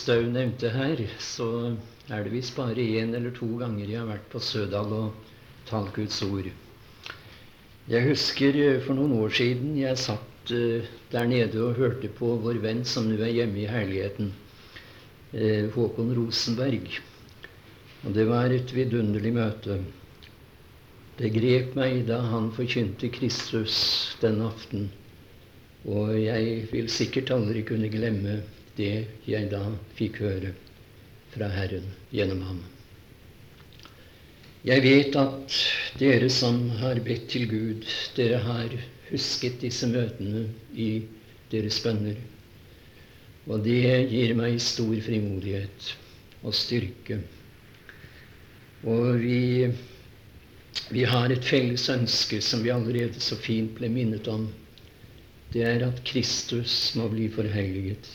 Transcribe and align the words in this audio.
Støv 0.00 0.30
nevnte 0.32 0.70
her, 0.72 1.00
så 1.20 1.46
er 2.08 2.24
det 2.24 2.32
visst 2.32 2.54
bare 2.56 2.80
én 2.80 3.12
eller 3.16 3.34
to 3.36 3.48
ganger 3.60 3.84
jeg 3.84 3.98
har 4.00 4.08
vært 4.08 4.28
på 4.32 4.40
Sødal 4.40 4.92
og 4.96 5.32
talt 5.68 5.92
Guds 5.92 6.22
ord. 6.24 6.46
Jeg 7.90 8.06
husker 8.06 8.56
eh, 8.56 8.78
for 8.84 8.96
noen 8.96 9.18
år 9.18 9.34
siden 9.36 9.74
jeg 9.76 9.98
satt 10.00 10.52
uh, 10.54 10.86
der 11.12 11.26
nede 11.28 11.60
og 11.64 11.76
hørte 11.76 12.08
på 12.16 12.32
vår 12.44 12.62
venn 12.62 12.84
som 12.88 13.10
nå 13.10 13.18
er 13.18 13.34
hjemme 13.34 13.60
i 13.60 13.68
herligheten, 13.68 14.30
uh, 15.34 15.66
Håkon 15.74 16.14
Rosenberg. 16.16 16.86
Og 18.06 18.14
det 18.16 18.24
var 18.30 18.54
et 18.54 18.72
vidunderlig 18.72 19.34
møte. 19.36 19.80
Det 21.18 21.32
grep 21.34 21.74
meg 21.76 22.06
da 22.08 22.22
han 22.30 22.48
forkynte 22.56 23.10
Kristus 23.12 23.76
den 24.22 24.40
aften. 24.46 24.88
Og 25.84 26.14
jeg 26.16 26.70
vil 26.72 26.88
sikkert 26.92 27.34
aldri 27.36 27.66
kunne 27.68 27.92
glemme 27.92 28.38
det 28.80 28.96
jeg 29.28 29.52
da 29.52 29.62
fikk 29.98 30.22
høre 30.24 30.54
fra 31.34 31.48
Herren 31.52 31.86
gjennom 32.14 32.42
ham. 32.48 32.60
Jeg 34.66 34.82
vet 34.84 35.14
at 35.16 35.54
dere 36.00 36.28
som 36.32 36.66
har 36.82 37.00
bedt 37.04 37.30
til 37.32 37.46
Gud, 37.48 37.86
dere 38.16 38.42
har 38.44 38.74
husket 39.08 39.60
disse 39.62 39.88
møtene 39.88 40.44
i 40.76 40.90
deres 41.52 41.78
bønner. 41.84 42.18
Og 43.48 43.64
det 43.64 44.10
gir 44.12 44.34
meg 44.36 44.60
stor 44.60 44.92
frimodighet 45.06 45.92
og 46.44 46.54
styrke. 46.54 47.22
Og 48.84 49.16
vi, 49.22 49.70
vi 50.92 51.06
har 51.08 51.32
et 51.32 51.44
felles 51.44 51.88
ønske 51.92 52.40
som 52.44 52.60
vi 52.64 52.72
allerede 52.74 53.20
så 53.20 53.40
fint 53.40 53.72
ble 53.78 53.88
minnet 53.92 54.28
om. 54.28 54.46
Det 55.50 55.64
er 55.66 55.88
at 55.88 56.04
Kristus 56.06 56.92
må 57.00 57.08
bli 57.10 57.32
forhelliget. 57.32 58.12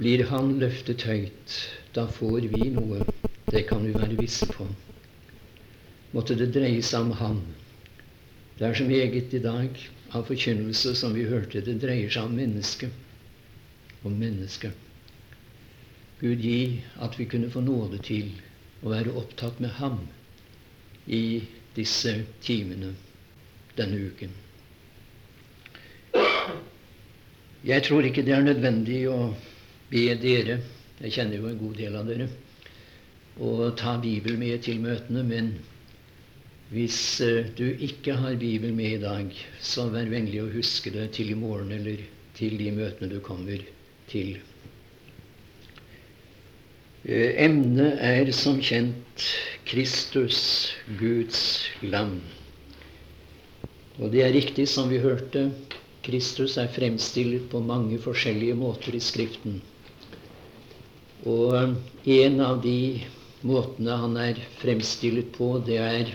Blir 0.00 0.22
Han 0.30 0.54
løftet 0.56 1.02
høyt, 1.04 1.54
da 1.92 2.06
får 2.08 2.46
vi 2.48 2.70
noe. 2.72 3.02
Det 3.52 3.66
kan 3.68 3.82
vi 3.84 3.90
være 3.92 4.16
visse 4.16 4.46
på. 4.48 4.64
Måtte 6.14 6.38
det 6.40 6.54
dreie 6.54 6.80
seg 6.80 7.04
om 7.04 7.10
Han. 7.18 7.42
Det 8.56 8.64
er 8.64 8.78
så 8.78 8.86
meget 8.88 9.34
i 9.36 9.42
dag 9.44 9.76
av 10.16 10.24
forkynnelse 10.30 10.94
som 10.96 11.12
vi 11.12 11.26
hørte. 11.28 11.60
Det 11.60 11.76
dreier 11.82 12.08
seg 12.08 12.30
om 12.30 12.38
mennesket. 12.38 12.96
Om 14.00 14.16
mennesket. 14.16 14.72
Gud 16.22 16.40
gi 16.48 16.80
at 17.04 17.20
vi 17.20 17.28
kunne 17.28 17.52
få 17.52 17.60
nåde 17.68 18.00
til 18.08 18.32
å 18.80 18.94
være 18.94 19.12
opptatt 19.20 19.60
med 19.60 19.76
Ham 19.82 20.00
i 21.12 21.42
disse 21.76 22.16
timene 22.40 22.94
denne 23.76 24.00
uken. 24.08 24.32
Jeg 27.68 27.84
tror 27.84 28.08
ikke 28.08 28.24
det 28.24 28.32
er 28.32 28.48
nødvendig 28.48 29.02
å 29.12 29.34
be 29.90 30.06
dere 30.22 30.60
jeg 31.00 31.14
kjenner 31.14 31.40
jo 31.40 31.48
en 31.48 31.60
god 31.60 31.78
del 31.80 31.94
av 31.96 32.08
dere. 32.10 32.26
Å 33.40 33.70
ta 33.80 33.94
Bibel 34.02 34.36
med 34.36 34.60
til 34.66 34.82
møtene. 34.82 35.22
Men 35.24 35.54
hvis 36.74 36.98
uh, 37.24 37.46
du 37.56 37.70
ikke 37.86 38.18
har 38.20 38.36
Bibel 38.40 38.74
med 38.76 38.98
i 38.98 39.00
dag, 39.00 39.32
så 39.64 39.86
vær 39.88 40.10
vennlig 40.12 40.42
å 40.42 40.50
huske 40.52 40.92
det 40.92 41.06
til 41.16 41.32
i 41.32 41.38
morgen 41.40 41.72
eller 41.72 42.02
til 42.36 42.58
de 42.60 42.68
møtene 42.76 43.08
du 43.14 43.16
kommer 43.24 43.64
til. 44.12 44.36
Uh, 47.08 47.32
emnet 47.46 47.96
er 48.04 48.28
som 48.36 48.60
kjent 48.60 49.24
Kristus, 49.70 50.42
Guds 51.00 51.64
lam. 51.80 52.18
Og 53.96 54.12
det 54.12 54.26
er 54.26 54.36
riktig 54.36 54.68
som 54.68 54.92
vi 54.92 55.00
hørte. 55.00 55.48
Kristus 56.04 56.60
er 56.60 56.68
fremstilt 56.76 57.48
på 57.52 57.64
mange 57.64 57.96
forskjellige 58.04 58.60
måter 58.60 58.96
i 58.96 59.00
Skriften. 59.04 59.62
Og 61.28 61.74
en 62.08 62.40
av 62.40 62.62
de 62.64 63.02
måtene 63.44 63.96
han 64.02 64.16
er 64.20 64.40
fremstilt 64.60 65.34
på, 65.36 65.58
det 65.66 65.76
er, 65.76 66.14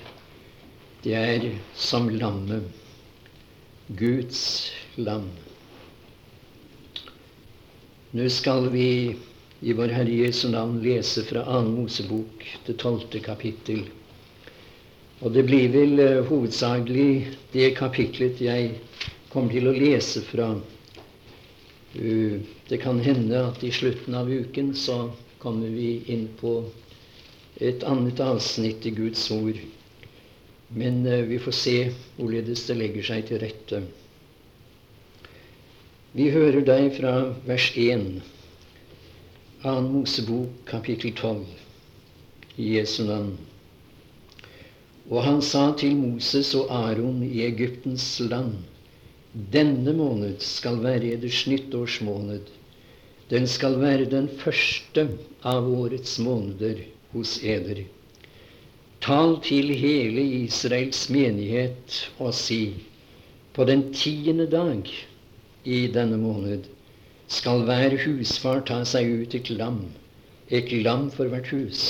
det 1.04 1.14
er 1.20 1.50
som 1.78 2.10
lammet. 2.10 2.66
Guds 3.86 4.72
lam. 4.98 5.28
Nå 8.18 8.30
skal 8.34 8.72
vi 8.74 8.88
i 9.62 9.74
vår 9.78 9.94
Herre 9.94 10.16
Jesu 10.24 10.48
navn 10.50 10.80
lese 10.82 11.22
fra 11.28 11.44
2. 11.46 11.60
Mosebok, 11.70 12.48
det 12.66 12.80
tolvte 12.82 13.22
kapittel. 13.22 13.84
Og 15.22 15.36
det 15.38 15.46
blir 15.48 15.70
vel 15.74 16.02
uh, 16.02 16.26
hovedsakelig 16.28 17.36
det 17.54 17.76
kapitlet 17.78 18.42
jeg 18.42 18.74
kommer 19.30 19.54
til 19.54 19.70
å 19.70 19.76
lese 19.76 20.26
fra. 20.26 20.50
Uh, 21.96 22.42
det 22.70 22.82
kan 22.84 23.00
hende 23.00 23.40
at 23.48 23.64
i 23.64 23.72
slutten 23.72 24.16
av 24.16 24.32
uken 24.32 24.74
så 24.76 25.12
kommer 25.40 25.70
vi 25.70 26.02
inn 26.12 26.28
på 26.40 26.58
et 27.62 27.84
annet 27.88 28.20
avsnitt 28.20 28.86
i 28.86 28.92
Guds 28.92 29.30
ord. 29.32 29.60
Men 30.68 31.06
eh, 31.06 31.22
vi 31.30 31.40
får 31.40 31.56
se 31.56 31.76
hvorledes 32.18 32.66
det 32.68 32.76
legger 32.80 33.06
seg 33.06 33.28
til 33.30 33.40
rette. 33.44 33.82
Vi 36.16 36.30
hører 36.34 36.64
deg 36.66 36.90
fra 36.98 37.14
vers 37.48 37.70
1, 37.76 38.06
2. 39.64 39.76
Mosebok, 39.86 40.62
kapittel 40.68 41.14
12, 41.14 41.46
i 42.58 42.76
Jesu 42.78 43.04
navn. 43.08 43.36
Og 45.12 45.22
han 45.24 45.42
sa 45.46 45.68
til 45.78 45.96
Moses 46.00 46.54
og 46.58 46.72
Aron 46.74 47.22
i 47.24 47.46
Egyptens 47.46 48.08
land:" 48.26 48.64
Denne 49.36 49.92
måned 49.92 50.40
skal 50.40 50.78
være 50.80 51.10
eders 51.18 51.42
nyttårsmåned. 51.52 52.46
Den 53.30 53.48
skal 53.52 53.74
være 53.82 54.06
den 54.08 54.30
første 54.30 55.10
av 55.44 55.68
årets 55.68 56.14
måneder 56.24 56.80
hos 57.12 57.34
eder. 57.44 57.82
Tal 59.04 59.36
til 59.44 59.74
hele 59.76 60.24
Israels 60.38 61.10
menighet 61.12 61.98
og 62.18 62.32
si:" 62.34 62.62
På 63.54 63.66
den 63.68 63.92
tiende 63.94 64.48
dag 64.48 64.88
i 65.66 65.88
denne 65.88 66.18
måned 66.18 66.72
skal 67.28 67.68
hver 67.68 67.98
husfar 68.06 68.64
ta 68.64 68.84
seg 68.88 69.12
ut 69.20 69.36
et 69.36 69.50
lam, 69.50 69.82
et 70.48 70.72
lam 70.72 71.10
for 71.12 71.28
hvert 71.28 71.52
hus. 71.52 71.84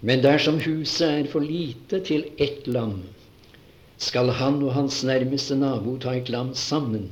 Men 0.00 0.24
dersom 0.24 0.60
huset 0.64 1.08
er 1.08 1.30
for 1.30 1.44
lite 1.44 2.00
til 2.00 2.24
ett 2.38 2.66
lam, 2.66 3.02
skal 3.98 4.30
han 4.38 4.60
og 4.62 4.74
hans 4.76 5.00
nærmeste 5.04 5.56
nabo 5.58 5.96
ta 5.98 6.14
et 6.14 6.28
lam 6.30 6.52
sammen 6.54 7.08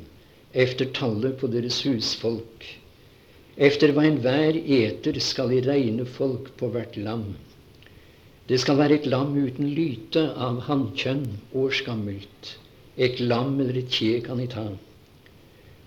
efter 0.55 0.87
tallet 0.95 1.37
på 1.41 1.51
deres 1.51 1.83
husfolk. 1.85 2.67
Efter 3.57 3.91
hva 3.97 4.05
enhver 4.07 4.57
eter 4.61 5.19
skal 5.21 5.51
de 5.51 5.63
regne 5.67 6.07
folk 6.07 6.53
på 6.61 6.71
hvert 6.71 6.97
lam. 6.97 7.35
Det 8.49 8.61
skal 8.63 8.79
være 8.79 9.01
et 9.01 9.07
lam 9.11 9.35
uten 9.35 9.73
lyte 9.75 10.29
av 10.37 10.61
hannkjønn, 10.69 11.27
årsgammelt. 11.57 12.53
Et 12.97 13.19
lam 13.21 13.59
eller 13.61 13.81
et 13.83 13.91
kje 13.91 14.21
kan 14.23 14.39
de 14.39 14.47
ta. 14.53 14.69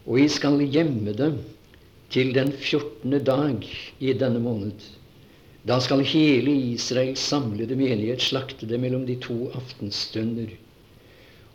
Og 0.06 0.20
de 0.20 0.28
skal 0.30 0.60
gjemme 0.68 1.14
det 1.16 1.31
til 2.12 2.34
den 2.36 2.52
fjortende 2.52 3.22
dag 3.24 3.64
i 4.00 4.14
denne 4.14 4.42
måned. 4.44 4.76
Da 5.68 5.80
skal 5.80 6.04
hele 6.04 6.52
Israels 6.74 7.24
samlede 7.31 7.78
menighet 7.80 8.22
slakte 8.26 8.68
det 8.68 8.80
mellom 8.81 9.06
de 9.08 9.16
to 9.22 9.52
aftenstunder. 9.56 10.52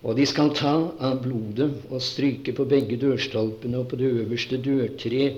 Og 0.05 0.19
de 0.19 0.27
skal 0.29 0.53
ta 0.53 0.75
av 1.09 1.23
blodet 1.25 1.71
og 1.89 2.03
stryke 2.05 2.53
på 2.57 2.67
begge 2.69 2.99
dørstolpene 3.01 3.81
og 3.81 3.89
på 3.89 3.99
det 4.01 4.11
øverste 4.13 4.59
dørtre 4.61 5.31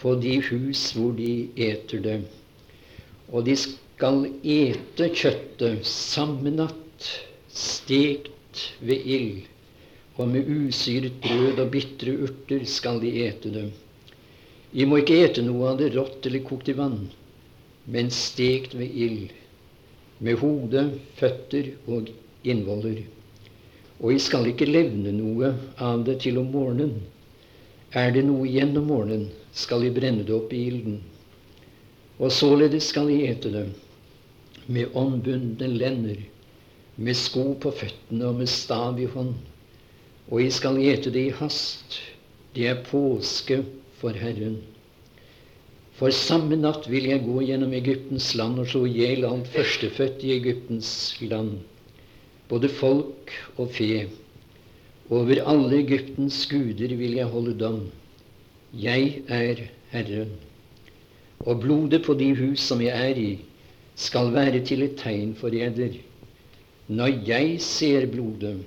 på 0.00 0.14
de 0.22 0.40
hus 0.48 0.88
hvor 0.96 1.14
de 1.14 1.48
eter 1.68 2.02
det. 2.02 2.16
Og 3.30 3.46
de 3.46 3.54
skal 3.60 4.26
ete 4.42 5.08
kjøttet 5.14 5.86
samme 5.86 6.50
natt, 6.54 7.06
stekt 7.48 8.66
ved 8.82 9.06
ild. 9.06 9.46
Og 10.16 10.28
med 10.32 10.48
usyret 10.50 11.20
brød 11.22 11.62
og 11.62 11.70
bitre 11.70 12.16
urter 12.26 12.66
skal 12.66 12.98
de 13.02 13.12
ete 13.22 13.52
det. 13.54 13.66
De 14.72 14.86
må 14.88 14.98
ikke 15.00 15.22
ete 15.22 15.44
noe 15.46 15.70
av 15.70 15.78
det 15.80 15.92
rått 15.94 16.26
eller 16.26 16.42
kokt 16.44 16.72
i 16.72 16.74
vann, 16.76 17.06
men 17.86 18.10
stekt 18.12 18.74
ved 18.76 18.92
ild, 19.06 19.30
med 20.18 20.40
hode, 20.40 20.88
føtter 21.20 21.70
og 21.86 22.10
innvoller 22.42 23.04
og 24.00 24.12
jeg 24.12 24.22
skal 24.26 24.48
ikke 24.50 24.68
levne 24.68 25.12
noe 25.16 25.54
av 25.80 26.04
det 26.04 26.18
til 26.26 26.38
om 26.40 26.50
morgenen. 26.52 26.98
Er 27.96 28.10
det 28.12 28.26
noe 28.28 28.44
igjen 28.44 28.76
om 28.76 28.90
morgenen, 28.90 29.30
skal 29.56 29.86
jeg 29.86 29.94
brenne 29.96 30.26
det 30.26 30.34
opp 30.36 30.52
i 30.52 30.66
ilden. 30.68 30.98
Og 32.20 32.32
således 32.32 32.90
skal 32.92 33.08
jeg 33.12 33.32
ete 33.32 33.52
det, 33.54 33.66
med 34.66 34.92
åndbundne 34.96 35.68
lender, 35.72 36.18
med 36.96 37.16
sko 37.16 37.54
på 37.60 37.72
føttene 37.76 38.28
og 38.28 38.40
med 38.42 38.50
stav 38.52 39.00
i 39.00 39.08
hånd. 39.08 39.34
Og 40.28 40.42
jeg 40.42 40.52
skal 40.56 40.80
ete 40.82 41.12
det 41.14 41.28
i 41.30 41.34
hast. 41.38 42.00
Det 42.56 42.66
er 42.68 42.82
påske 42.88 43.62
for 44.00 44.16
Herren. 44.16 44.58
For 45.96 46.12
samme 46.12 46.58
natt 46.60 46.88
vil 46.92 47.08
jeg 47.08 47.24
gå 47.24 47.38
gjennom 47.46 47.72
Egyptens 47.76 48.34
land 48.36 48.60
og 48.60 48.68
slå 48.68 48.84
i 48.88 48.96
hjel 48.98 49.24
alt 49.28 49.48
førstefødt 49.54 50.24
i 50.26 50.34
Egyptens 50.36 50.90
land 51.24 51.62
både 52.48 52.68
folk 52.68 53.32
og 53.56 53.70
fe. 53.74 54.06
Over 55.10 55.42
alle 55.46 55.80
Egyptens 55.82 56.46
guder 56.50 56.96
vil 56.98 57.14
jeg 57.18 57.30
holde 57.30 57.54
dom. 57.58 57.80
Jeg 58.72 59.22
er 59.28 59.66
Herren. 59.90 60.34
og 61.40 61.60
blodet 61.60 62.02
på 62.02 62.14
de 62.14 62.30
hus 62.36 62.60
som 62.64 62.80
jeg 62.80 63.10
er 63.10 63.18
i, 63.20 63.38
skal 63.94 64.32
være 64.34 64.60
til 64.64 64.82
et 64.82 64.96
tegn 64.96 65.34
for 65.36 65.52
eder. 65.52 65.94
Når 66.88 67.26
jeg 67.28 67.60
ser 67.60 68.06
blodet, 68.06 68.64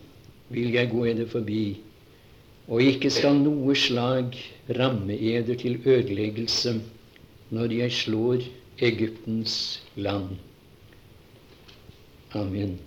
vil 0.49 0.73
jeg 0.73 0.89
gå 0.91 1.05
eder 1.05 1.27
forbi, 1.27 1.79
og 2.67 2.83
ikke 2.83 3.09
skal 3.09 3.39
noe 3.41 3.75
slag 3.75 4.37
ramme 4.77 5.17
eder 5.17 5.57
til 5.57 5.79
ødeleggelse 5.85 6.75
når 7.49 7.73
jeg 7.73 7.91
slår 7.91 8.45
Egyptens 8.85 9.81
land. 9.95 10.37
Amen. 12.37 12.77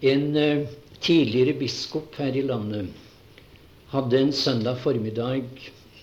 En 0.00 0.36
uh, 0.36 0.66
tidligere 1.00 1.58
biskop 1.60 2.14
her 2.16 2.32
i 2.32 2.42
landet 2.42 2.88
hadde 3.92 4.16
en 4.16 4.32
søndag 4.32 4.78
formiddag 4.80 5.44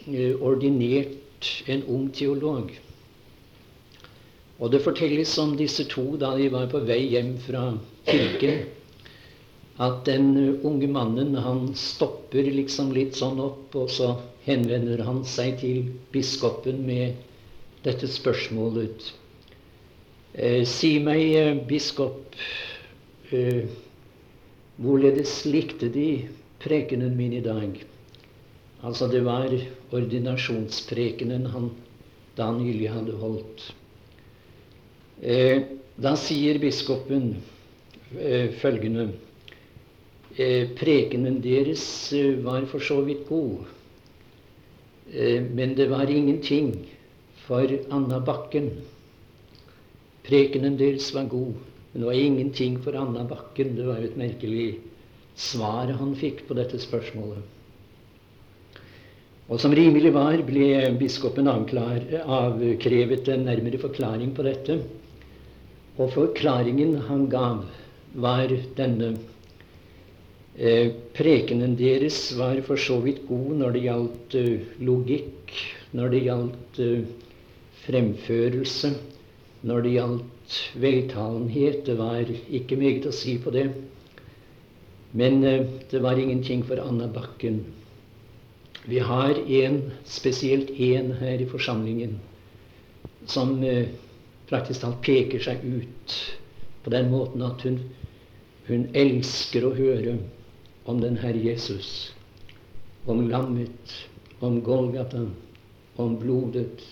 uh, 0.05 0.35
ordinert 0.45 1.47
en 1.65 1.81
ung 1.89 2.11
teolog. 2.13 2.69
Og 4.59 4.71
det 4.71 4.83
fortelles 4.85 5.33
om 5.41 5.55
disse 5.57 5.88
to 5.89 6.11
da 6.21 6.35
de 6.38 6.49
var 6.53 6.69
på 6.69 6.83
vei 6.85 6.99
hjem 7.15 7.39
fra 7.41 7.71
kirken, 8.05 8.67
at 9.81 10.05
den 10.05 10.29
uh, 10.38 10.65
unge 10.69 10.91
mannen 10.93 11.33
han 11.41 11.73
stopper 11.73 12.51
liksom 12.53 12.93
litt 12.93 13.17
sånn 13.17 13.41
opp, 13.41 13.73
og 13.73 13.89
så 13.89 14.11
henvender 14.45 15.01
han 15.09 15.23
seg 15.25 15.57
til 15.63 15.89
biskopen 16.13 16.85
med 16.85 17.17
dette 17.81 18.05
spørsmålet. 18.05 19.09
si 20.69 21.00
meg, 21.01 21.65
biskop, 21.65 22.35
Hvorledes 24.77 25.39
likte 25.50 25.89
de 25.89 26.27
prekenen 26.62 27.15
min 27.18 27.33
i 27.33 27.41
dag? 27.41 27.79
Altså, 28.85 29.07
det 29.09 29.24
var 29.25 29.50
ordinasjonsprekenen 29.89 31.47
han 31.50 31.71
da 32.38 32.51
nylig 32.53 32.91
hadde 32.94 33.15
holdt. 33.18 33.63
Eh, 35.21 35.63
da 35.97 36.12
sier 36.13 36.59
biskopen 36.62 37.31
eh, 38.21 38.51
følgende 38.62 39.07
eh, 40.38 40.69
Prekenen 40.77 41.39
deres 41.41 41.88
eh, 42.13 42.35
var 42.45 42.68
for 42.69 42.83
så 42.85 43.00
vidt 43.07 43.24
god, 43.31 43.65
eh, 45.09 45.41
men 45.41 45.74
det 45.74 45.89
var 45.89 46.06
ingenting 46.06 46.75
for 47.47 47.65
Anna 47.89 48.19
Bakken. 48.21 48.69
Prekenen 50.27 50.77
deres 50.77 51.09
var 51.18 51.25
god, 51.33 51.57
men 51.92 52.01
det 52.01 52.07
var 52.07 52.19
ingenting 52.19 52.80
for 52.84 52.95
Anna 53.00 53.24
Bakken. 53.24 53.75
Det 53.78 53.86
var 53.88 54.01
jo 54.01 54.10
et 54.10 54.19
merkelig 54.19 54.68
svar 55.38 55.94
han 56.00 56.16
fikk 56.18 56.44
på 56.48 56.57
dette 56.57 56.80
spørsmålet. 56.81 57.54
Og 59.48 59.62
som 59.63 59.72
rimelig 59.72 60.12
var, 60.12 60.42
ble 60.44 60.89
biskopen 61.00 61.48
avkrevet 61.48 63.30
en 63.31 63.45
nærmere 63.48 63.80
forklaring 63.80 64.34
på 64.36 64.44
dette. 64.44 64.81
Og 65.98 66.12
forklaringen 66.13 66.98
han 67.07 67.25
gav, 67.31 67.63
var 68.13 68.51
denne. 68.75 69.13
Eh, 70.57 70.89
prekenen 71.13 71.75
deres 71.78 72.31
var 72.34 72.60
for 72.66 72.81
så 72.81 72.98
vidt 73.04 73.22
god 73.30 73.60
når 73.60 73.75
det 73.75 73.81
gjaldt 73.86 74.36
eh, 74.39 74.69
logikk, 74.81 75.54
når 75.94 76.13
det 76.16 76.22
gjaldt 76.25 76.80
eh, 76.81 77.04
fremførelse, 77.84 78.92
når 79.69 79.86
det 79.86 79.92
gjaldt 80.00 80.37
veltalenhet. 80.75 81.85
Det 81.85 81.97
var 81.99 82.29
ikke 82.49 82.79
meget 82.79 83.07
å 83.09 83.15
si 83.15 83.38
på 83.41 83.53
det. 83.55 83.67
Men 85.11 85.44
eh, 85.44 85.65
det 85.91 86.01
var 86.03 86.19
ingenting 86.19 86.63
for 86.67 86.79
Anna 86.83 87.07
Bakken. 87.07 87.63
Vi 88.88 88.99
har 88.99 89.35
en, 89.63 89.81
spesielt 90.05 90.69
én 90.69 91.11
her 91.19 91.41
i 91.41 91.49
forsamlingen 91.49 92.19
som 93.27 93.63
eh, 93.63 93.89
praktisk 94.47 94.81
talt 94.83 95.01
peker 95.03 95.44
seg 95.44 95.63
ut 95.65 96.13
på 96.85 96.93
den 96.93 97.09
måten 97.11 97.43
at 97.43 97.65
hun, 97.67 97.81
hun 98.69 98.85
elsker 98.95 99.67
å 99.67 99.73
høre 99.75 100.15
om 100.88 101.01
den 101.03 101.17
Herre 101.19 101.41
Jesus, 101.43 102.13
om 103.05 103.25
lammet, 103.27 103.91
om 104.39 104.61
Golgata, 104.63 105.25
om 106.00 106.15
blodet, 106.21 106.85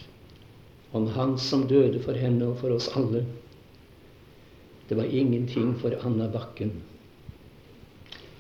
om 0.92 1.08
Han 1.16 1.38
som 1.40 1.64
døde 1.68 2.02
for 2.04 2.20
henne 2.20 2.50
og 2.52 2.60
for 2.60 2.76
oss 2.76 2.90
alle. 2.96 3.24
Det 4.88 4.96
var 4.96 5.04
ingenting 5.04 5.76
for 5.82 5.96
Anna 6.06 6.28
Bakken. 6.30 6.72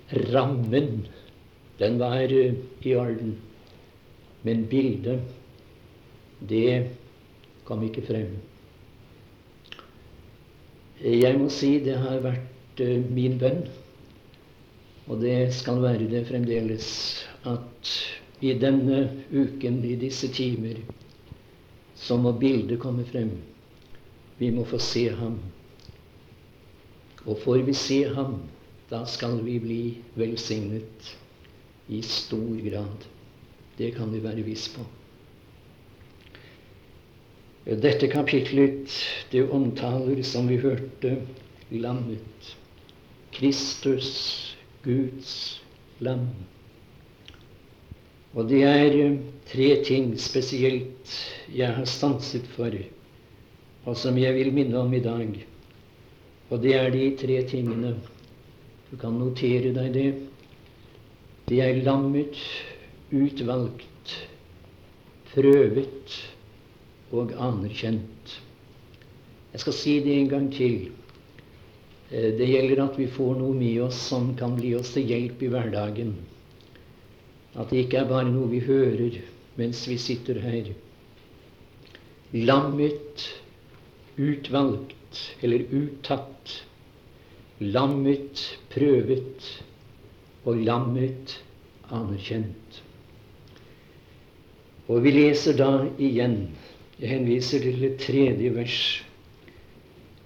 Rammen, 0.09 1.07
den 1.77 1.99
var 1.99 2.23
uh, 2.23 2.53
i 2.81 2.95
orden. 2.95 3.35
Men 4.41 4.65
bildet, 4.65 5.21
det 6.39 6.89
kom 7.63 7.83
ikke 7.83 8.05
frem. 8.05 8.35
Jeg 11.01 11.39
må 11.39 11.49
si 11.49 11.79
det 11.83 11.97
har 11.97 12.21
vært 12.23 12.83
uh, 12.85 12.99
min 13.09 13.39
bønn, 13.41 13.65
og 15.09 15.25
det 15.25 15.49
skal 15.57 15.81
være 15.81 16.11
det 16.13 16.27
fremdeles, 16.29 16.87
at 17.45 17.91
i 18.45 18.53
denne 18.61 19.07
uken, 19.33 19.81
i 19.85 19.97
disse 19.97 20.29
timer, 20.33 20.77
så 21.95 22.17
må 22.21 22.35
bildet 22.37 22.79
komme 22.79 23.05
frem. 23.09 23.33
Vi 24.37 24.51
må 24.53 24.65
få 24.69 24.77
se 24.77 25.07
ham. 25.09 25.39
Og 27.25 27.39
får 27.41 27.63
vi 27.65 27.73
se 27.73 28.03
ham, 28.13 28.39
da 28.89 29.05
skal 29.09 29.39
vi 29.45 29.57
bli 29.59 29.81
velsignet 30.13 31.15
i 31.87 32.01
stor 32.05 32.59
grad. 32.69 33.07
Det 33.77 33.91
kan 33.97 34.13
vi 34.13 34.21
være 34.23 34.45
viss 34.45 34.67
på. 34.73 34.85
Dette 37.65 38.07
kapitlet 38.07 38.93
det 39.31 39.47
omtaler, 39.49 40.21
som 40.23 40.47
vi 40.47 40.59
hørte, 40.61 41.15
lammet. 41.73 42.51
Kristus, 43.33 44.11
Guds 44.83 45.61
lam. 45.99 46.27
Og 48.35 48.49
det 48.49 48.61
er 48.67 48.93
eh, 48.99 49.17
tre 49.49 49.69
ting 49.87 50.13
spesielt 50.19 51.11
jeg 51.55 51.73
har 51.73 51.87
stanset 51.89 52.45
for, 52.53 52.71
og 53.85 53.97
som 53.97 54.17
jeg 54.19 54.35
vil 54.35 54.53
minne 54.53 54.77
om 54.77 54.93
i 54.93 55.01
dag. 55.03 55.45
Og 56.49 56.61
det 56.61 56.75
er 56.77 56.91
de 56.93 57.09
tre 57.17 57.39
tingene. 57.49 57.95
Du 58.91 58.97
kan 59.01 59.17
notere 59.17 59.73
deg 59.73 59.93
det. 59.95 60.09
Det 61.49 61.61
er 61.61 61.81
lammet, 61.85 62.37
utvalgt, 63.13 64.13
prøvet 65.33 66.15
og 67.13 67.33
anerkjent. 67.37 68.37
Jeg 69.53 69.63
skal 69.63 69.75
si 69.77 69.99
det 70.03 70.15
en 70.19 70.31
gang 70.31 70.47
til. 70.53 70.89
Eh, 72.11 72.31
det 72.37 72.49
gjelder 72.49 72.83
at 72.85 72.97
vi 72.99 73.07
får 73.09 73.37
noe 73.39 73.53
med 73.55 73.81
oss 73.85 73.99
som 74.09 74.33
kan 74.37 74.57
bli 74.57 74.73
oss 74.77 74.93
til 74.95 75.05
hjelp 75.09 75.45
i 75.45 75.51
hverdagen. 75.53 76.15
At 77.55 77.71
det 77.71 77.85
ikke 77.85 78.01
er 78.01 78.09
bare 78.09 78.33
noe 78.33 78.49
vi 78.51 78.59
hører 78.65 79.21
mens 79.55 79.85
vi 79.87 79.97
sitter 80.01 80.41
her. 80.43 80.73
Lammet, 82.35 83.29
utvalgt, 84.19 85.04
eller 85.41 85.65
uttatt, 85.71 86.55
lammet 87.59 88.41
prøvet 88.73 89.49
og 90.45 90.59
lammet 90.67 91.37
anerkjent. 91.93 92.81
Og 94.87 95.01
vi 95.03 95.15
leser 95.15 95.57
da 95.57 95.71
igjen 95.97 96.45
Jeg 96.95 97.09
henviser 97.11 97.59
til 97.59 97.81
det 97.81 97.97
tredje 97.99 98.49
vers. 98.55 98.75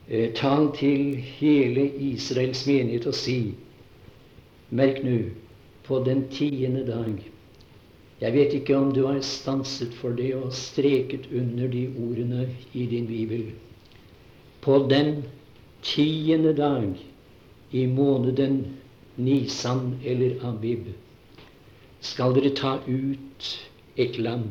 Eh, 0.09 0.29
tal 0.37 0.67
til 0.77 1.15
hele 1.39 1.87
Israels 2.11 2.65
menighet 2.67 3.07
og 3.09 3.15
si 3.17 3.55
Merk 4.69 5.01
nå, 5.01 5.17
på 5.87 6.01
den 6.05 6.27
tiende 6.29 6.83
dag 6.85 7.15
Jeg 8.21 8.33
vet 8.35 8.53
ikke 8.59 8.77
om 8.77 8.91
du 8.93 9.05
har 9.07 9.21
stanset 9.25 9.95
for 9.97 10.13
det 10.13 10.35
og 10.37 10.53
streket 10.53 11.29
under 11.33 11.71
de 11.71 11.87
ordene 11.97 12.49
i 12.73 12.85
din 12.85 13.07
bibel 13.07 13.47
på 14.61 14.77
den 14.89 15.23
tiende 15.81 16.53
dag 16.53 16.97
i 17.71 17.85
måneden 17.85 18.65
Nisan 19.15 19.99
eller 20.05 20.39
Abib 20.47 20.87
skal 22.01 22.35
dere 22.35 22.51
ta 22.55 22.77
ut 22.87 23.47
et 23.99 24.17
lam. 24.19 24.47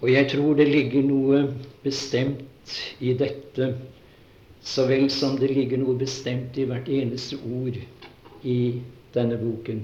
Og 0.00 0.12
jeg 0.12 0.30
tror 0.30 0.54
det 0.54 0.68
ligger 0.70 1.02
noe 1.02 1.40
bestemt 1.82 2.74
i 3.02 3.14
dette, 3.18 3.72
så 4.62 4.86
vel 4.86 5.08
som 5.10 5.38
det 5.40 5.50
ligger 5.50 5.82
noe 5.82 5.98
bestemt 5.98 6.58
i 6.58 6.66
hvert 6.68 6.88
eneste 6.88 7.38
ord 7.42 7.78
i 8.44 8.58
denne 9.14 9.38
boken. 9.40 9.82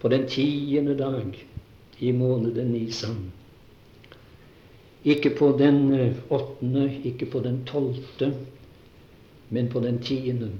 På 0.00 0.08
den 0.08 0.28
tiende 0.30 0.94
dag 0.98 1.34
i 1.98 2.12
måneden 2.12 2.72
Nisan 2.72 3.30
ikke 5.04 5.30
på 5.38 5.52
den 5.58 5.92
eh, 5.92 6.16
åttende, 6.30 6.90
ikke 7.04 7.26
på 7.26 7.40
den 7.40 7.62
tolvte, 7.66 8.32
men 9.48 9.68
på 9.68 9.80
den 9.80 9.98
tiende. 10.04 10.50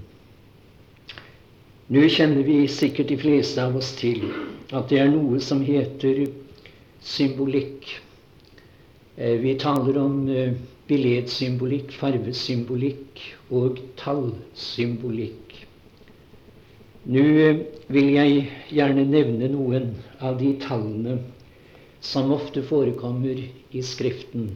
Nå 1.90 2.06
kjenner 2.08 2.46
vi 2.46 2.62
sikkert 2.70 3.10
de 3.10 3.18
fleste 3.18 3.62
av 3.62 3.76
oss 3.76 3.92
til 3.98 4.22
at 4.70 4.88
det 4.90 5.00
er 5.02 5.10
noe 5.10 5.40
som 5.42 5.62
heter 5.66 6.28
symbolikk. 7.02 7.88
Eh, 9.16 9.36
vi 9.42 9.56
taler 9.58 9.98
om 9.98 10.22
eh, 10.30 10.54
billedsymbolikk, 10.88 11.92
farvesymbolikk 11.98 13.20
og 13.54 13.82
tallsymbolikk. 14.00 15.58
Nå 17.10 17.26
vil 17.90 18.08
jeg 18.14 18.40
gjerne 18.70 19.04
nevne 19.08 19.48
noen 19.52 19.92
av 20.20 20.38
de 20.40 20.54
tallene 20.62 21.18
som 22.00 22.32
ofte 22.32 22.62
forekommer 22.62 23.42
i 23.70 23.82
Skriften. 23.84 24.54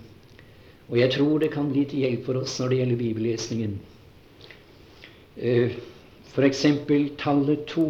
Og 0.88 0.98
jeg 0.98 1.14
tror 1.16 1.40
det 1.40 1.52
kan 1.54 1.70
bli 1.72 1.84
til 1.88 2.04
hjelp 2.04 2.26
for 2.26 2.40
oss 2.42 2.58
når 2.60 2.72
det 2.72 2.78
gjelder 2.80 3.00
bibellesningen. 3.00 3.78
F.eks. 6.34 6.66
tallet 7.18 7.64
to 7.70 7.88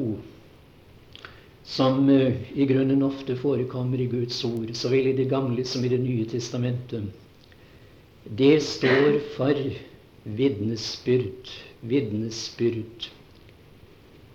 som 1.65 2.09
uh, 2.09 2.33
i 2.53 2.67
grunnen 2.69 3.03
ofte 3.03 3.37
forekommer 3.41 4.01
i 4.01 4.09
Guds 4.13 4.37
ord, 4.45 4.75
så 4.77 4.91
vel 4.93 5.09
i 5.09 5.17
Det 5.17 5.31
gamle 5.31 5.65
som 5.65 5.85
i 5.85 5.89
Det 5.89 6.01
nye 6.01 6.27
testamentet. 6.29 7.09
Det 8.25 8.61
står 8.63 9.21
for 9.37 9.61
vitnesbyrd. 10.25 11.51
Vitnesbyrd. 11.81 13.09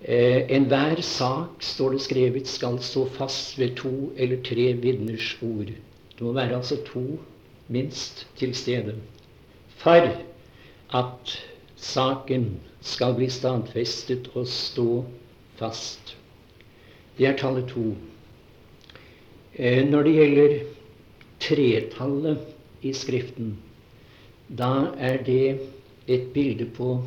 Eh, 0.01 0.46
Enhver 0.56 1.01
sak, 1.01 1.60
står 1.60 1.91
det 1.91 2.01
skrevet, 2.01 2.48
skal 2.48 2.77
stå 2.79 3.03
fast 3.18 3.58
ved 3.60 3.75
to 3.75 4.12
eller 4.15 4.39
tre 4.44 4.74
vitners 4.74 5.38
ord. 5.44 5.74
Det 6.15 6.22
må 6.22 6.32
være 6.32 6.56
altså 6.56 6.77
to, 6.88 7.20
minst, 7.68 8.27
til 8.38 8.56
stede. 8.56 8.96
For 9.75 10.08
at 10.96 11.36
saken 11.75 12.60
skal 12.82 13.13
bli 13.15 13.27
stadfestet 13.29 14.32
og 14.36 14.48
stå 14.48 15.03
fast. 15.60 16.15
Det 17.18 17.27
er 17.27 17.38
tallet 17.38 17.68
to. 17.68 17.91
Eh, 19.56 19.84
når 19.84 20.03
det 20.03 20.15
gjelder 20.15 20.58
tretallet 21.39 22.39
i 22.82 22.94
Skriften, 22.94 23.58
da 24.48 24.96
er 24.98 25.24
det 25.24 25.60
et 26.08 26.32
bilde 26.34 26.65
på 26.65 27.01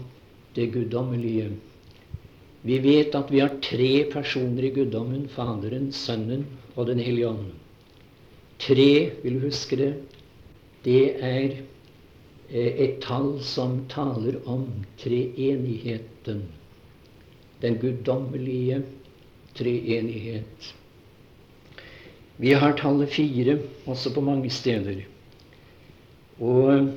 det 0.56 0.72
guddommelige. 0.72 1.50
Vi 2.62 2.78
vet 2.78 3.14
at 3.18 3.30
vi 3.30 3.40
har 3.42 3.56
tre 3.62 4.04
personer 4.12 4.68
i 4.68 4.70
guddommen 4.74 5.26
Faderen, 5.28 5.90
Sønnen 5.92 6.46
og 6.76 6.86
Den 6.86 7.02
hellige 7.02 7.32
ånd. 7.32 7.50
Tre, 8.62 8.92
vil 9.24 9.40
du 9.40 9.48
huske 9.48 9.78
det, 9.80 9.92
det 10.84 11.00
er 11.18 11.56
eh, 12.50 12.70
et 12.86 13.00
tall 13.02 13.40
som 13.42 13.80
taler 13.90 14.38
om 14.46 14.68
treenigheten. 15.02 16.44
Den 17.62 17.78
guddommelige 17.82 18.84
treenighet. 19.58 20.72
Vi 22.42 22.54
har 22.54 22.78
tallet 22.78 23.10
fire 23.10 23.58
også 23.86 24.14
på 24.14 24.22
mange 24.22 24.50
steder. 24.50 25.02
Og 26.38 26.88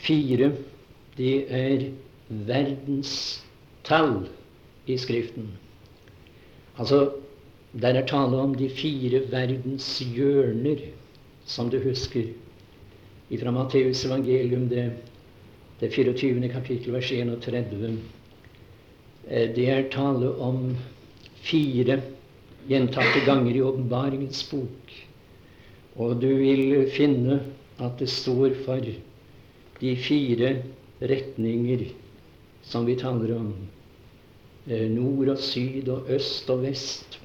fire, 0.00 0.52
det 1.16 1.36
er 1.52 1.90
verdens 2.28 3.42
tall 3.84 4.24
i 4.86 4.96
Skriften. 4.98 5.48
Altså, 6.78 7.10
der 7.72 7.94
er 7.94 8.06
tale 8.06 8.36
om 8.36 8.54
de 8.54 8.68
fire 8.70 9.22
verdens 9.30 9.98
hjørner, 9.98 10.80
som 11.44 11.70
du 11.70 11.78
husker 11.82 12.32
fra 13.40 13.50
Matteus 13.50 14.04
evangelium, 14.04 14.68
det, 14.68 14.90
det 15.80 15.92
24. 15.92 16.48
kapittel, 16.48 16.92
vers 16.92 17.12
31. 17.12 17.98
Eh, 19.28 19.48
det 19.56 19.68
er 19.70 19.88
tale 19.90 20.34
om 20.36 20.76
fire 21.42 22.00
gjentatte 22.68 23.24
ganger 23.26 23.56
i 23.56 23.64
Åpenbaringens 23.64 24.44
bok. 24.50 24.92
Og 25.96 26.20
du 26.20 26.28
vil 26.28 26.86
finne 26.92 27.40
at 27.82 27.98
det 28.00 28.10
står 28.12 28.54
for 28.66 28.84
de 29.80 29.96
fire 29.96 30.54
retninger 31.00 31.88
som 32.62 32.86
vi 32.86 32.96
taler 33.00 33.34
om. 33.36 33.52
Nord 34.66 35.28
og 35.34 35.38
syd 35.42 35.88
og 35.90 36.10
øst 36.10 36.50
og 36.50 36.62
vest. 36.62 37.18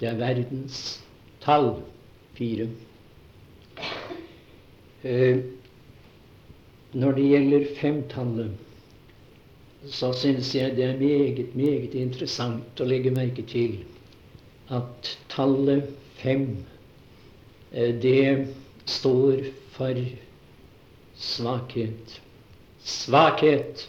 Det 0.00 0.08
er 0.08 0.18
verdens 0.20 1.00
tall. 1.44 1.74
Fire. 2.36 2.68
Eh, 5.04 5.38
når 6.92 7.12
det 7.16 7.24
gjelder 7.30 7.64
femtallet 7.80 8.50
så 9.88 10.12
syns 10.12 10.54
jeg 10.54 10.76
det 10.76 10.84
er 10.84 10.98
meget, 10.98 11.54
meget 11.56 11.94
interessant 11.96 12.80
å 12.80 12.88
legge 12.88 13.12
merke 13.14 13.42
til 13.48 13.78
at 14.70 15.14
tallet 15.32 15.88
fem, 16.20 16.58
eh, 17.72 17.94
det 18.02 18.48
står 18.84 19.46
for 19.72 20.02
svakhet. 21.16 22.20
Svakhet, 22.84 23.86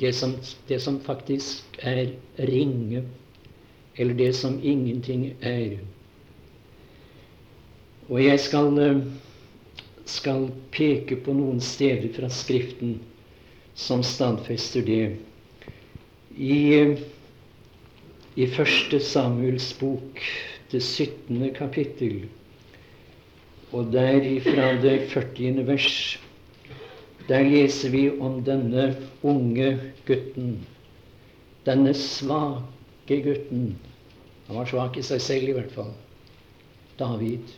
det 0.00 0.12
som, 0.12 0.34
det 0.68 0.80
som 0.82 1.00
faktisk 1.00 1.78
er 1.78 2.06
ringe, 2.38 3.04
eller 3.96 4.14
det 4.14 4.32
som 4.36 4.58
ingenting 4.62 5.34
er. 5.40 5.78
Og 8.08 8.24
jeg 8.24 8.40
skal, 8.40 8.78
eh, 8.78 9.02
skal 10.04 10.50
peke 10.74 11.16
på 11.16 11.32
noen 11.32 11.60
steder 11.60 12.10
fra 12.12 12.28
Skriften 12.28 12.98
som 13.74 14.02
stadfester 14.02 14.82
det. 14.82 15.16
I, 16.36 16.58
i 18.36 18.46
første 18.46 19.00
Samuels 19.00 19.72
bok, 19.78 20.20
det 20.72 20.82
17. 20.82 21.54
kapittel, 21.54 22.26
og 23.72 23.92
der 23.92 24.26
fra 24.42 24.72
det 24.82 24.98
40. 25.10 25.66
vers, 25.66 26.18
der 27.28 27.44
leser 27.48 27.90
vi 27.90 28.06
om 28.20 28.42
denne 28.44 28.90
unge 29.22 29.78
gutten. 30.06 30.58
Denne 31.64 31.94
svake 31.96 33.20
gutten. 33.24 33.74
Han 34.48 34.58
var 34.60 34.68
svak 34.68 34.98
i 35.00 35.04
seg 35.04 35.22
selv, 35.24 35.48
i 35.48 35.54
hvert 35.56 35.72
fall. 35.72 35.94
David. 36.98 37.54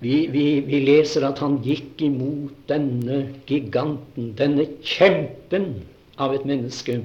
Vi, 0.00 0.14
vi, 0.32 0.44
vi, 0.64 0.78
leser 0.86 1.26
at 1.28 1.42
han 1.42 1.58
gikk 1.64 2.00
imot 2.06 2.54
denne 2.70 3.18
giganten, 3.48 4.30
denne 4.38 4.64
kjempen 4.80 5.74
av 6.16 6.32
et 6.36 6.46
menneske, 6.48 7.02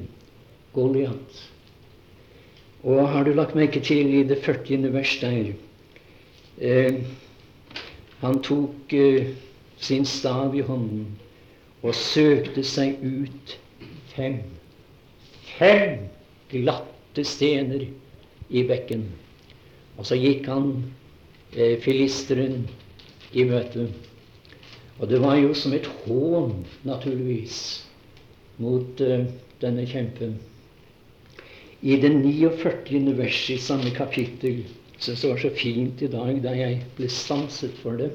Goliat. 0.76 1.42
Og 2.86 3.02
har 3.10 3.26
du 3.26 3.34
lagt 3.34 3.56
merke 3.58 3.82
til 3.84 4.14
i 4.14 4.24
det 4.28 4.38
40. 4.46 4.92
vers 4.94 5.14
der 5.22 5.54
eh, 6.62 6.98
Han 8.22 8.42
tok 8.46 8.94
eh, 8.94 9.32
sin 9.80 10.06
stav 10.06 10.56
i 10.56 10.64
hånden 10.66 11.08
og 11.84 11.96
søkte 11.96 12.64
seg 12.66 13.02
ut 13.04 13.58
fem 14.16 14.40
fem 15.58 16.08
glatte 16.52 17.24
stener 17.28 17.86
i 18.50 18.64
bekken. 18.68 19.06
Og 19.96 20.08
så 20.10 20.18
gikk 20.20 20.50
han 20.52 20.72
eh, 21.56 21.78
filisteren 21.84 22.66
i 23.34 23.46
møte. 23.48 23.88
Og 25.00 25.10
det 25.12 25.20
var 25.24 25.38
jo 25.40 25.54
som 25.58 25.74
et 25.76 25.88
hån, 26.06 26.54
naturligvis, 26.88 27.60
mot 28.64 29.02
eh, 29.04 29.28
denne 29.64 29.88
kjempen. 29.88 30.38
I 31.86 31.98
det 32.02 32.12
49. 32.16 33.16
verset 33.18 33.58
i 33.58 33.62
samme 33.62 33.92
kapittel 33.96 34.64
som 35.04 35.18
var 35.30 35.40
så 35.42 35.52
fint 35.54 36.02
i 36.02 36.08
dag 36.10 36.40
da 36.44 36.54
jeg 36.56 36.80
ble 36.98 37.10
stanset 37.12 37.76
for 37.82 38.00
det. 38.00 38.14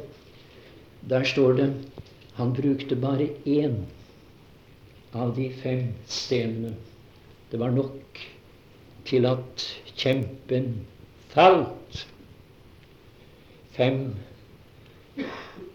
Der 1.09 1.25
står 1.25 1.53
det 1.59 1.71
han 2.41 2.53
brukte 2.57 2.97
bare 2.97 3.29
én 3.45 3.85
av 5.13 5.35
de 5.37 5.51
fem 5.63 5.91
stenene. 6.09 6.75
Det 7.51 7.59
var 7.61 7.75
nok 7.75 8.21
til 9.05 9.27
at 9.29 9.65
kjempen 9.97 10.71
falt. 11.35 12.07
Fem 13.77 14.15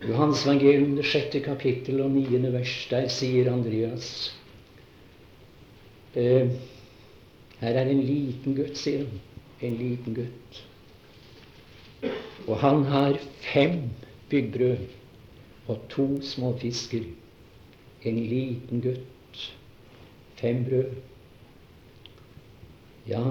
Johans 0.06 0.46
evangelium, 0.46 0.96
det 0.98 1.06
sjette 1.10 1.42
kapittel 1.46 2.02
og 2.04 2.12
niende 2.14 2.52
vers, 2.54 2.74
der 2.90 3.08
sier 3.10 3.52
Andreas 3.52 4.10
eh, 6.14 6.52
Her 7.62 7.80
er 7.80 7.90
en 7.90 8.04
liten 8.06 8.58
gutt, 8.58 8.78
sier 8.78 9.06
han. 9.06 9.22
En 9.64 9.78
liten 9.80 10.18
gutt. 10.18 10.62
Og 12.46 12.58
han 12.62 12.84
har 12.92 13.18
fem 13.54 13.80
byggbrød 14.30 14.84
og 15.68 15.80
to 15.90 16.22
små 16.22 16.54
fisker. 16.62 17.04
En 18.06 18.20
liten 18.20 18.82
gutt. 18.82 19.54
Fem 20.36 20.66
brød. 20.66 20.92
Ja, 23.08 23.24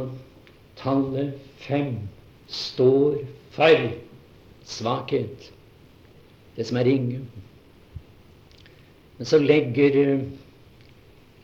tallet 0.77 1.35
fem 1.57 1.97
står 2.47 3.19
for 3.51 3.91
svakhet 4.65 5.53
det 6.57 6.67
som 6.67 6.79
er 6.79 6.87
ringe. 6.87 7.21
Men 9.19 9.27
så 9.27 9.39
legger, 9.39 10.21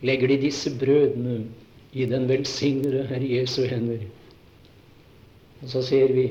legger 0.01 0.27
de 0.27 0.41
disse 0.41 0.71
brødene 0.79 1.45
i 1.93 2.05
den 2.05 2.29
velsignede 2.29 3.07
Herre 3.07 3.27
Jesu 3.35 3.63
hender. 3.67 4.07
Og 5.61 5.69
så 5.69 5.81
ser 5.81 6.13
vi 6.13 6.27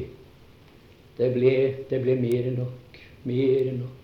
det 1.19 1.33
ble, 1.35 1.55
det 1.91 2.01
ble 2.01 2.17
mer 2.17 2.49
enn 2.49 2.61
nok. 2.63 3.01
Mer 3.29 3.69
enn 3.69 3.83
nok. 3.83 4.00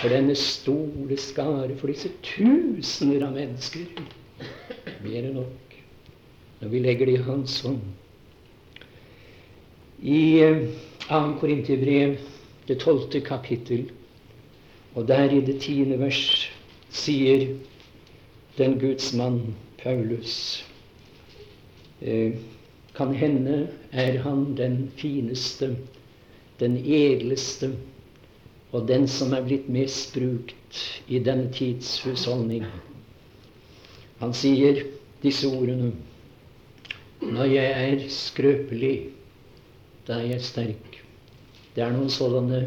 For 0.00 0.12
denne 0.12 0.34
store 0.36 1.16
skare, 1.16 1.76
for 1.80 1.88
disse 1.88 2.10
tusener 2.22 3.24
av 3.26 3.36
mennesker. 3.36 3.86
Mer 5.04 5.22
enn 5.22 5.38
nok. 5.38 5.76
Når 6.60 6.72
vi 6.72 6.82
legger 6.84 7.08
det 7.08 7.18
i 7.18 7.24
Hans 7.26 7.60
hånd. 7.64 7.80
I 10.02 10.20
2. 10.40 10.50
Eh, 11.08 11.30
Korinterbrev, 11.40 12.18
det 12.68 12.80
tolvte 12.82 13.20
kapittel, 13.24 13.86
og 14.94 15.08
der 15.08 15.32
i 15.32 15.40
det 15.44 15.60
tiende 15.62 15.98
vers 16.00 16.20
sier 16.90 17.46
den 18.58 18.78
Guds 18.80 19.12
mann 19.14 19.54
Paulus 19.82 20.64
eh, 22.00 22.32
Kan 22.96 23.12
hende 23.14 23.68
er 23.92 24.18
han 24.24 24.56
den 24.56 24.90
fineste, 24.96 25.76
den 26.60 26.78
edleste 26.80 27.74
og 28.74 28.86
den 28.88 29.06
som 29.08 29.32
er 29.36 29.44
blitt 29.46 29.68
misbrukt 29.70 30.80
i 31.08 31.20
denne 31.22 31.50
tids 31.54 31.98
husholdning. 32.04 32.66
Han 34.20 34.34
sier 34.34 34.82
disse 35.22 35.48
ordene 35.48 35.92
Når 37.20 37.46
jeg 37.48 37.70
er 37.90 38.02
skrøpelig, 38.12 38.96
da 40.06 40.18
er 40.20 40.34
jeg 40.34 40.42
sterk. 40.44 40.98
Det 41.74 41.82
er 41.82 41.94
noen 41.94 42.12
sånne 42.12 42.66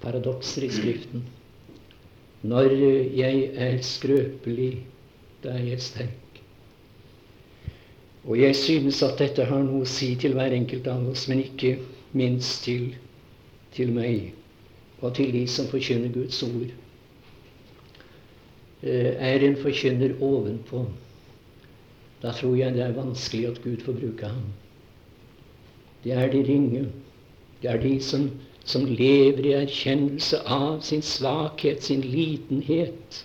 paradokser 0.00 0.64
i 0.64 0.70
Skriften. 0.72 1.26
Når 2.40 2.72
jeg 3.12 3.42
er 3.60 3.76
skrøpelig, 3.84 4.70
da 5.44 5.52
er 5.58 5.68
jeg 5.68 5.84
sterk. 5.84 6.40
Og 8.24 8.40
jeg 8.40 8.56
synes 8.56 9.02
at 9.04 9.20
dette 9.20 9.44
har 9.44 9.62
noe 9.68 9.84
å 9.84 9.88
si 9.88 10.14
til 10.20 10.32
hver 10.36 10.56
enkelt 10.56 10.88
av 10.88 11.04
oss, 11.12 11.28
men 11.28 11.44
ikke 11.44 11.76
minst 12.16 12.64
til, 12.64 12.94
til 13.76 13.92
meg 13.92 14.32
og 15.00 15.14
til 15.16 15.32
de 15.32 15.46
som 15.48 15.68
forkynner 15.70 16.12
Guds 16.12 16.42
ord. 16.42 16.72
Eh, 18.82 19.12
er 19.16 19.46
en 19.46 19.56
forkynner 19.56 20.16
ovenpå, 20.20 20.84
da 22.22 22.32
tror 22.36 22.56
jeg 22.56 22.74
det 22.74 22.82
er 22.84 22.92
vanskelig 22.96 23.46
at 23.48 23.62
Gud 23.64 23.84
får 23.84 23.92
bruke 23.92 24.26
ham. 24.28 24.52
Det 26.04 26.12
er 26.12 26.30
de 26.32 26.44
ringe. 26.44 26.86
Det 27.62 27.70
er 27.70 27.80
de 27.80 28.00
som, 28.02 28.30
som 28.64 28.84
lever 28.84 29.44
i 29.44 29.56
erkjennelse 29.56 30.40
av 30.46 30.80
sin 30.84 31.02
svakhet, 31.02 31.82
sin 31.84 32.00
litenhet 32.00 33.24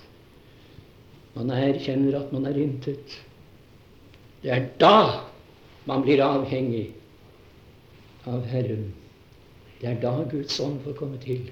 man 1.36 1.52
erkjenner 1.52 2.16
at 2.20 2.32
man 2.32 2.46
er 2.48 2.58
intet. 2.60 3.18
Det 4.44 4.52
er 4.52 4.68
da 4.80 5.26
man 5.86 6.04
blir 6.06 6.24
avhengig 6.24 6.88
av 8.26 8.46
Herren. 8.48 8.94
Det 9.82 9.90
er 9.92 10.00
da 10.02 10.14
Guds 10.32 10.60
ånd 10.64 10.80
får 10.86 10.96
komme 11.00 11.20
til. 11.24 11.50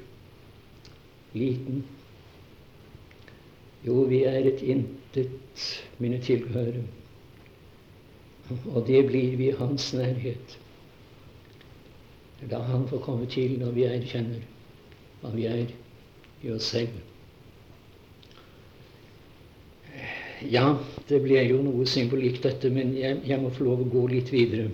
Liten. 1.34 1.84
Jo, 3.84 4.04
vi 4.08 4.24
er 4.24 4.46
et 4.48 4.62
intet, 4.62 5.63
mine 6.00 6.20
tilhørere. 6.24 6.84
Og 8.74 8.84
det 8.88 9.06
blir 9.08 9.38
vi 9.38 9.50
i 9.50 9.58
hans 9.58 9.94
nærhet. 9.94 10.60
Da 12.52 12.60
han 12.68 12.88
får 12.88 13.00
komme 13.06 13.25
til 13.25 13.58
når 13.60 13.72
vi 13.72 13.84
erkjenner 13.88 14.44
hva 15.22 15.32
vi 15.36 15.46
er 15.48 15.68
i 16.44 16.52
oss 16.52 16.72
selv. 16.75 16.96
Ja, 20.52 20.66
det 21.08 21.22
ble 21.24 21.40
jo 21.48 21.62
noe 21.63 21.86
symbolikk, 21.88 22.42
dette, 22.44 22.68
men 22.74 22.92
jeg, 22.98 23.22
jeg, 23.28 23.40
må 23.40 23.52
få 23.56 23.70
lov 23.70 23.86
å 23.86 23.92
gå 23.94 24.08
litt 24.12 24.32
videre. 24.34 24.68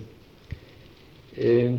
Eh, 1.38 1.78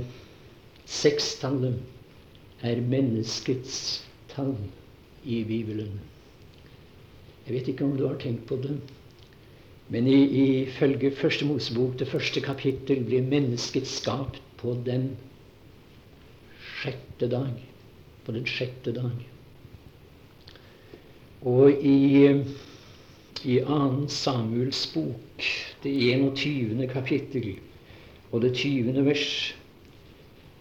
Sekstallet 0.91 2.63
er 2.67 2.79
menneskets 2.83 3.75
tall 4.35 4.55
i 5.25 5.43
Bibelen. 5.47 5.99
Jeg 7.45 7.55
vet 7.55 7.71
ikke 7.71 7.85
om 7.85 7.97
du 7.97 8.05
har 8.07 8.19
tenkt 8.21 8.45
på 8.49 8.57
det, 8.61 8.77
men 9.91 10.07
ifølge 10.07 11.11
Første 11.11 11.45
Mosebok, 11.45 11.97
det 11.99 12.07
første 12.07 12.41
kapittel, 12.41 13.03
blir 13.05 13.25
mennesket 13.27 13.87
skapt 13.87 14.39
på 14.57 14.77
den 14.85 15.11
sjette 16.81 17.27
dag. 17.27 17.51
På 18.25 18.31
den 18.31 18.45
sjette 18.47 18.93
dag. 18.95 19.25
Og 21.41 21.73
i 21.83 22.29
i 23.43 23.57
2. 23.65 24.07
Samuels 24.07 24.83
bok, 24.93 25.45
det 25.83 25.91
21. 25.91 26.87
kapittel 26.91 27.55
og 28.31 28.43
det 28.43 28.53
20. 28.55 29.05
vers. 29.05 29.55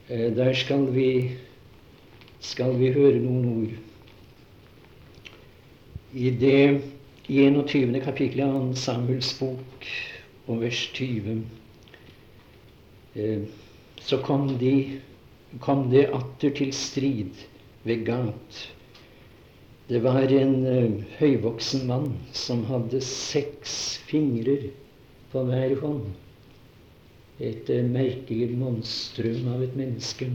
Eh, 0.08 0.30
der 0.36 0.54
skal 0.54 0.86
vi, 0.94 1.36
skal 2.40 2.74
vi 2.80 2.90
høre 2.94 3.20
noen 3.22 3.46
ord. 3.52 3.76
I 6.14 6.32
det 6.40 6.80
21. 7.28 8.00
kapittelet 8.02 8.48
av 8.48 8.72
2. 8.72 8.80
Samuels 8.80 9.30
bok 9.38 9.86
og 10.50 10.64
vers 10.64 10.82
20 10.96 11.38
eh, 13.14 13.46
så 14.02 14.18
kom, 14.26 14.48
de, 14.58 14.74
kom 15.62 15.86
det 15.92 16.08
atter 16.16 16.56
til 16.58 16.74
strid 16.74 17.46
ved 17.86 18.04
Gat 18.08 18.64
det 19.90 19.98
var 20.04 20.30
en 20.30 20.52
uh, 20.66 21.00
høyvoksen 21.18 21.88
mann 21.88 22.12
som 22.30 22.60
hadde 22.68 23.00
seks 23.02 23.72
fingrer 24.06 24.68
på 25.32 25.42
hver 25.48 25.72
hånd. 25.80 26.04
Et 27.42 27.72
uh, 27.74 27.80
merkelig 27.90 28.52
monstrum 28.60 29.48
av 29.50 29.64
et 29.66 29.74
menneske. 29.74 30.28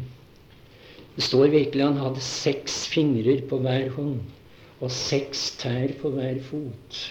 Det 1.15 1.23
står 1.23 1.53
virkelig 1.53 1.85
han 1.85 2.01
hadde 2.01 2.23
seks 2.23 2.85
fingrer 2.91 3.45
på 3.49 3.61
hver 3.63 3.87
hånd 3.95 4.19
og 4.83 4.91
seks 4.91 5.47
tær 5.61 5.93
på 6.01 6.11
hver 6.15 6.41
fot. 6.43 7.01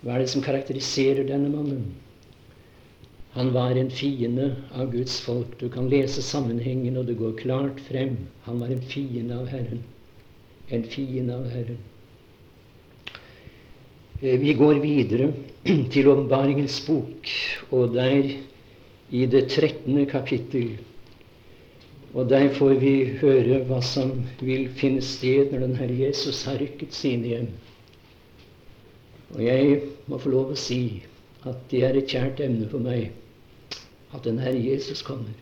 Hva 0.00 0.14
er 0.14 0.22
det 0.22 0.30
som 0.32 0.44
karakteriserer 0.44 1.26
denne 1.28 1.50
mannen? 1.52 1.88
Han 3.34 3.50
var 3.54 3.78
en 3.78 3.90
fiende 3.94 4.52
av 4.74 4.92
Guds 4.94 5.18
folk. 5.22 5.58
Du 5.58 5.68
kan 5.70 5.90
lese 5.90 6.22
sammenhengen, 6.22 6.96
og 6.98 7.06
det 7.10 7.18
går 7.18 7.36
klart 7.38 7.82
frem. 7.90 8.16
Han 8.46 8.62
var 8.62 8.72
en 8.74 8.86
fiende 8.90 9.38
av 9.38 9.50
Herren 9.50 9.82
en 10.70 10.84
fiende 10.86 11.34
av 11.36 11.48
Herren. 11.50 11.78
Eh, 14.20 14.38
vi 14.38 14.54
går 14.54 14.80
videre 14.82 15.32
til 15.92 16.08
Åpenbaringens 16.08 16.78
bok, 16.86 17.32
og 17.74 17.96
der 17.96 18.36
i 19.10 19.26
det 19.26 19.48
13. 19.48 20.06
kapittel. 20.06 20.78
Og 22.14 22.26
der 22.30 22.48
får 22.54 22.74
vi 22.82 22.94
høre 23.20 23.60
hva 23.68 23.78
som 23.86 24.16
vil 24.42 24.66
finne 24.78 25.02
sted 25.04 25.52
når 25.52 25.62
den 25.62 25.76
Herre 25.78 25.98
Jesus 26.00 26.42
har 26.48 26.58
rykket 26.58 26.94
sine 26.96 27.30
hjem. 27.30 27.50
Og 29.36 29.44
jeg 29.44 29.76
må 30.10 30.18
få 30.18 30.32
lov 30.32 30.50
å 30.50 30.58
si 30.58 31.04
at 31.46 31.60
det 31.70 31.84
er 31.86 31.98
et 32.00 32.10
kjært 32.10 32.42
emne 32.42 32.66
for 32.72 32.82
meg 32.82 33.12
at 34.10 34.26
den 34.26 34.40
Herre 34.42 34.58
Jesus 34.58 35.04
kommer. 35.06 35.36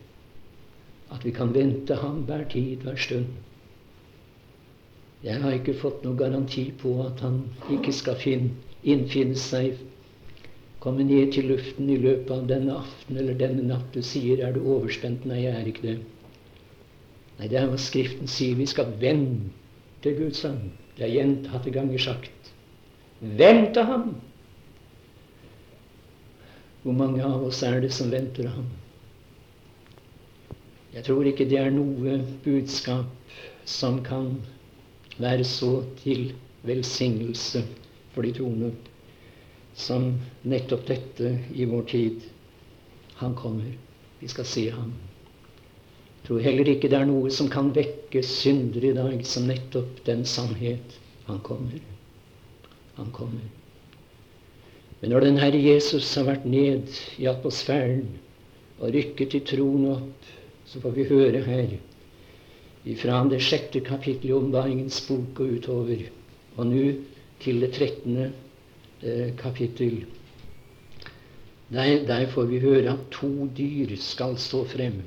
At 1.09 1.25
vi 1.25 1.33
kan 1.33 1.55
vente 1.55 1.97
ham 1.97 2.21
hver 2.27 2.45
tid, 2.53 2.85
hver 2.85 2.99
stund. 3.01 3.31
Jeg 5.25 5.41
har 5.41 5.57
ikke 5.57 5.79
fått 5.81 6.05
noen 6.05 6.19
garanti 6.21 6.69
på 6.79 6.93
at 7.03 7.25
han 7.25 7.41
ikke 7.73 7.91
skal 7.97 8.19
finne, 8.21 8.53
innfinne 8.85 9.35
seg, 9.35 9.81
komme 10.79 11.03
ned 11.03 11.33
til 11.35 11.49
luften 11.49 11.89
i 11.91 11.97
løpet 11.99 12.31
av 12.31 12.45
denne 12.47 12.77
aften 12.77 13.17
eller 13.19 13.35
denne 13.41 13.65
natt 13.67 13.89
Du 13.91 14.01
sier 14.01 14.39
'Er 14.39 14.53
du 14.53 14.61
overspent?' 14.61 15.25
Nei, 15.25 15.41
jeg 15.43 15.55
er 15.59 15.67
ikke 15.67 15.87
det. 15.87 15.97
Nei, 17.39 17.47
det 17.47 17.57
er 17.59 17.69
hva 17.71 17.79
Skriften 17.79 18.27
sier. 18.27 18.57
Vi 18.59 18.67
skal 18.67 18.91
vente 18.99 20.11
Guds 20.17 20.43
ånd. 20.47 20.73
Det 20.97 21.07
er 21.07 21.13
gjentatte 21.15 21.71
ganger 21.71 22.01
sagt. 22.03 22.51
Vente 23.19 23.83
ham! 23.87 24.11
Hvor 26.83 26.95
mange 26.95 27.23
av 27.23 27.43
oss 27.47 27.61
er 27.67 27.79
det 27.83 27.91
som 27.95 28.11
venter 28.11 28.47
ham? 28.51 28.67
Jeg 30.93 31.05
tror 31.05 31.27
ikke 31.27 31.47
det 31.47 31.59
er 31.61 31.71
noe 31.71 32.17
budskap 32.43 33.35
som 33.67 33.99
kan 34.03 34.31
være 35.19 35.45
så 35.47 35.83
til 35.99 36.31
velsignelse 36.67 37.61
for 38.15 38.25
de 38.25 38.33
troende 38.35 38.71
som 39.79 40.09
nettopp 40.43 40.87
dette 40.89 41.35
i 41.55 41.67
vår 41.69 41.85
tid. 41.91 42.25
Han 43.21 43.35
kommer. 43.35 43.75
Vi 44.19 44.27
skal 44.31 44.47
se 44.47 44.65
ham. 44.71 44.91
Tror 46.27 46.41
heller 46.43 46.67
ikke 46.69 46.89
det 46.91 46.99
er 46.99 47.07
noe 47.09 47.31
som 47.33 47.49
kan 47.51 47.71
vekke 47.75 48.21
syndere 48.25 48.91
i 48.91 48.97
dag, 48.97 49.21
som 49.25 49.47
nettopp 49.49 50.03
den 50.05 50.25
sannhet. 50.27 50.99
Han 51.29 51.39
kommer. 51.45 51.79
Han 52.97 53.11
kommer. 53.15 53.47
Men 54.99 55.13
når 55.13 55.25
den 55.25 55.39
Herre 55.39 55.59
Jesus 55.63 56.09
har 56.19 56.27
vært 56.27 56.47
ned 56.49 56.91
i 57.17 57.27
atmosfæren 57.31 58.07
og 58.79 58.91
rykket 58.95 59.31
til 59.31 59.45
troen 59.47 59.85
opp, 59.93 60.33
så 60.67 60.81
får 60.83 60.95
vi 60.97 61.07
høre 61.09 61.43
her 61.45 61.77
ifra 62.89 63.21
det 63.29 63.41
sjette 63.43 63.81
kapittelet 63.85 64.29
i 64.29 64.35
Åpenbaringens 64.35 64.99
bok 65.07 65.39
og 65.43 65.55
utover, 65.59 66.03
og 66.57 66.67
nå 66.69 66.83
til 67.43 67.59
det 67.63 67.71
trettende 67.75 68.29
eh, 69.03 69.35
kapittel. 69.39 70.03
Der, 71.69 72.05
der 72.07 72.27
får 72.31 72.49
vi 72.49 72.61
høre 72.63 72.95
at 72.95 73.09
to 73.13 73.47
dyr 73.57 73.95
skal 74.01 74.37
stå 74.41 74.63
frem. 74.67 75.01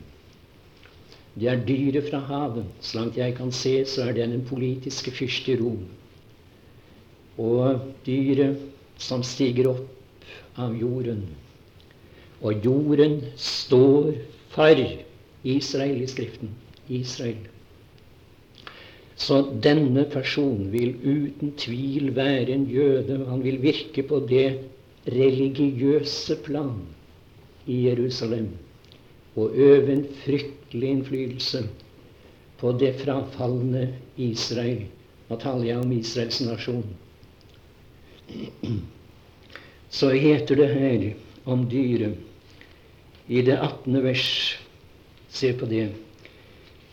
Det 1.34 1.48
er 1.48 1.62
dyret 1.66 2.10
fra 2.10 2.20
havet. 2.28 2.66
Så 2.80 2.98
langt 2.98 3.16
jeg 3.16 3.34
kan 3.36 3.52
se, 3.52 3.84
så 3.88 4.08
er 4.08 4.12
det 4.16 4.28
den 4.28 4.44
politiske 4.44 5.10
fyrst 5.10 5.48
i 5.48 5.56
Rom. 5.56 5.86
Og 7.38 7.80
dyret 8.06 8.58
som 9.00 9.22
stiger 9.24 9.70
opp 9.72 10.58
av 10.60 10.76
jorden. 10.76 11.24
Og 12.42 12.64
jorden 12.64 13.20
står 13.36 14.12
for 14.52 14.84
Israel 15.44 16.02
i 16.02 16.10
Skriften. 16.10 16.52
Israel. 16.92 17.48
Så 19.16 19.38
denne 19.62 20.04
personen 20.10 20.72
vil 20.72 20.96
uten 21.00 21.54
tvil 21.56 22.10
være 22.16 22.50
en 22.52 22.66
jøde. 22.70 23.20
Han 23.28 23.44
vil 23.44 23.60
virke 23.62 24.02
på 24.02 24.20
det 24.28 24.58
religiøse 25.08 26.36
plan 26.44 26.74
i 27.66 27.86
Jerusalem 27.88 28.48
og 29.36 29.54
øve 29.54 29.92
en 29.92 30.04
fryktelig 30.72 30.88
innflytelse 30.88 31.68
på 32.58 32.72
det 32.72 32.92
frafalne 33.04 33.92
Israel. 34.16 34.86
Nå 35.28 35.36
taler 35.36 35.76
om 35.76 35.92
Israels 35.92 36.40
nasjon. 36.40 36.86
Så 39.90 40.10
heter 40.10 40.56
det 40.56 40.68
her 40.72 41.14
om 41.44 41.68
dyret 41.68 42.16
i 43.28 43.42
det 43.42 43.58
18. 43.58 44.02
vers 44.02 44.58
Se 45.28 45.52
på 45.52 45.66
det. 45.66 45.92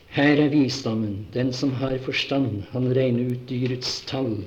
Her 0.10 0.38
er 0.40 0.50
visdommen. 0.50 1.28
Den 1.34 1.54
som 1.54 1.72
har 1.72 1.98
forstand, 1.98 2.64
han 2.72 2.94
regner 2.96 3.32
ut 3.32 3.50
dyrets 3.50 4.02
tall. 4.08 4.46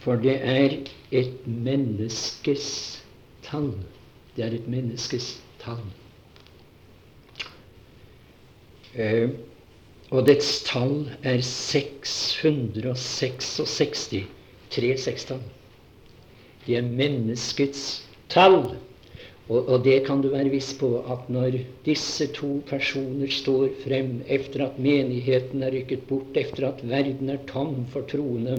For 0.00 0.16
det 0.16 0.38
er 0.42 0.78
et 1.10 1.46
menneskes 1.46 3.02
tall. 3.42 3.74
Det 4.36 4.44
er 4.46 4.54
et 4.54 4.68
menneskes 4.68 5.40
tall. 5.58 5.82
Eh, 8.98 9.30
og 10.10 10.26
dets 10.26 10.64
tall 10.66 11.06
er 11.22 11.38
666. 11.46 14.26
Tre 14.70 14.96
sekstall. 14.98 15.40
Det 16.66 16.76
er 16.78 16.82
menneskets 16.82 18.02
tall. 18.30 18.76
Og, 19.50 19.68
og, 19.68 19.84
det 19.84 20.04
kan 20.06 20.22
du 20.22 20.28
være 20.30 20.50
viss 20.50 20.74
på 20.78 21.04
at 21.10 21.28
når 21.30 21.50
disse 21.86 22.26
to 22.34 22.62
personer 22.66 23.28
står 23.34 23.68
frem 23.82 24.22
etter 24.30 24.64
at 24.68 24.78
menigheten 24.78 25.62
er 25.66 25.72
rykket 25.74 26.06
bort, 26.10 26.36
etter 26.38 26.68
at 26.68 26.84
verden 26.86 27.30
er 27.34 27.38
tom 27.50 27.86
for 27.90 28.00
troende, 28.10 28.56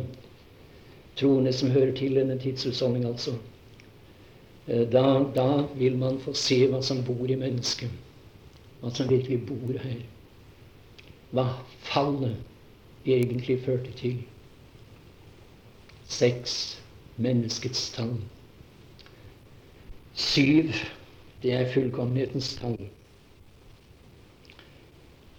troende 1.20 1.54
som 1.56 1.72
hører 1.72 1.94
til 1.96 2.16
denne 2.20 2.40
tidshusholdning, 2.40 3.06
altså, 3.08 3.32
eh, 4.68 4.84
da, 4.92 5.24
da 5.36 5.64
vil 5.80 5.98
man 6.00 6.20
få 6.20 6.34
se 6.36 6.68
hva 6.68 6.82
som 6.84 7.04
bor 7.08 7.28
i 7.28 7.36
mennesket. 7.40 7.90
Hva 8.82 8.90
som 8.96 9.10
virkelig 9.12 9.46
bor 9.48 9.78
her 9.80 10.02
hva 11.32 11.48
fallet 11.88 12.38
egentlig 13.06 13.60
førte 13.66 13.92
til. 13.98 14.22
Seks 16.12 16.56
menneskets 17.18 17.90
tall. 17.96 18.18
Syv, 20.14 20.74
det 21.44 21.54
er 21.54 21.72
fullkommenhetens 21.74 22.56
tall. 22.60 22.78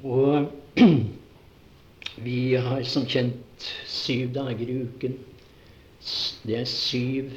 Og 0.03 0.49
vi 2.27 2.39
har 2.55 2.83
som 2.89 3.07
kjent 3.07 3.69
syv 3.87 4.33
dager 4.35 4.69
i 4.69 4.81
uken. 4.83 5.19
Det 6.43 6.57
er 6.59 6.67
syv 6.67 7.31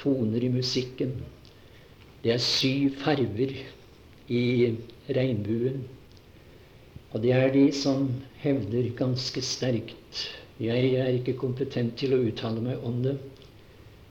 toner 0.00 0.42
i 0.42 0.50
musikken. 0.50 1.12
Det 2.24 2.32
er 2.34 2.42
syv 2.42 2.96
farver 3.04 3.54
i 4.28 4.42
regnbuen. 5.08 5.84
Og 7.10 7.22
det 7.22 7.32
er 7.34 7.52
de 7.52 7.66
som 7.74 8.08
hevder 8.42 8.90
ganske 8.98 9.42
sterkt 9.42 10.28
Jeg 10.60 10.94
er 10.94 11.08
ikke 11.16 11.38
kompetent 11.40 11.96
til 11.98 12.12
å 12.14 12.20
uttale 12.20 12.60
meg 12.60 12.82
om 12.84 12.98
det, 13.02 13.14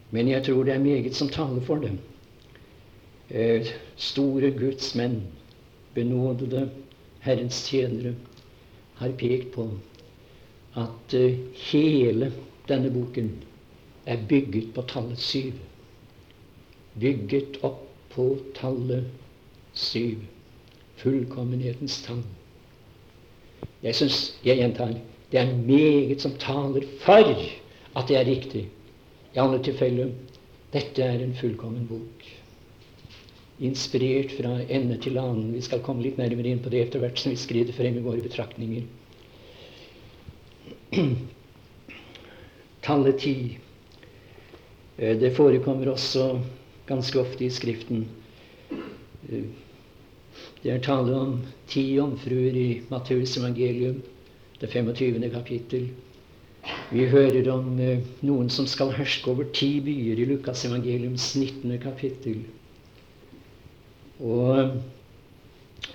men 0.10 0.32
jeg 0.32 0.42
tror 0.48 0.64
det 0.66 0.74
er 0.74 0.82
meget 0.82 1.14
som 1.16 1.30
taler 1.30 1.62
for 1.62 1.84
det. 1.84 1.92
Eh, 3.30 3.70
store 3.96 4.50
Guds 4.58 4.96
menn, 4.98 5.20
benådede 5.94 6.64
Herrens 7.22 7.60
tjenere, 7.70 8.16
har 8.98 9.14
pekt 9.22 9.54
på 9.54 9.68
at 10.82 11.14
eh, 11.14 11.38
hele 11.70 12.32
denne 12.66 12.90
boken 12.98 13.30
er 14.10 14.26
bygget 14.26 14.74
på 14.74 14.88
tallet 14.90 15.22
syv. 15.22 15.54
Bygget 17.00 17.62
opp 17.62 17.86
på 18.16 18.32
tallet 18.58 19.06
syv. 19.78 20.26
Fullkommenhetens 20.98 22.02
tall. 22.10 22.26
Jeg 23.84 23.96
syns, 23.96 24.18
jeg 24.44 24.60
gjentar, 24.60 24.92
det 25.32 25.40
er 25.40 25.54
meget 25.56 26.22
som 26.22 26.36
taler 26.42 26.84
for 27.04 27.32
at 27.96 28.08
det 28.10 28.18
er 28.18 28.28
riktig. 28.28 28.66
I 29.36 29.40
alle 29.40 29.62
tilfeller 29.64 30.12
dette 30.74 31.04
er 31.04 31.24
en 31.24 31.36
fullkommen 31.38 31.88
bok. 31.90 32.26
Inspirert 33.60 34.32
fra 34.38 34.58
ende 34.70 34.98
til 35.02 35.18
annen. 35.20 35.54
Vi 35.54 35.62
skal 35.62 35.84
komme 35.86 36.04
litt 36.04 36.20
nærmere 36.20 36.52
inn 36.52 36.62
på 36.64 36.72
det 36.74 36.82
etter 36.86 37.04
hvert 37.04 37.20
som 37.20 37.34
vi 37.34 37.40
skrider 37.40 37.76
frem 37.76 37.98
i 38.00 38.04
våre 38.04 38.24
betraktninger. 38.24 38.84
Tallet 42.86 43.20
ti. 43.22 43.36
Eh, 44.98 45.16
det 45.20 45.36
forekommer 45.38 45.92
også 45.92 46.40
ganske 46.90 47.20
ofte 47.22 47.46
i 47.46 47.52
Skriften. 47.54 48.08
Det 50.64 50.74
er 50.74 50.84
tale 50.84 51.16
om 51.16 51.38
ti 51.72 51.86
jomfruer 51.96 52.56
i 52.60 52.82
Matteus 52.92 53.38
evangelium, 53.40 54.02
det 54.60 54.68
25. 54.72 55.30
kapittel. 55.32 55.90
Vi 56.92 57.06
hører 57.08 57.48
om 57.54 57.80
eh, 57.80 58.04
noen 58.28 58.50
som 58.52 58.68
skal 58.68 58.92
herske 58.98 59.32
over 59.32 59.48
ti 59.56 59.78
byer 59.84 60.20
i 60.20 60.28
Lukas 60.28 60.66
evangeliums 60.68 61.32
19. 61.40 61.78
kapittel. 61.80 62.42
Og 64.20 64.60
eh, 64.60 64.74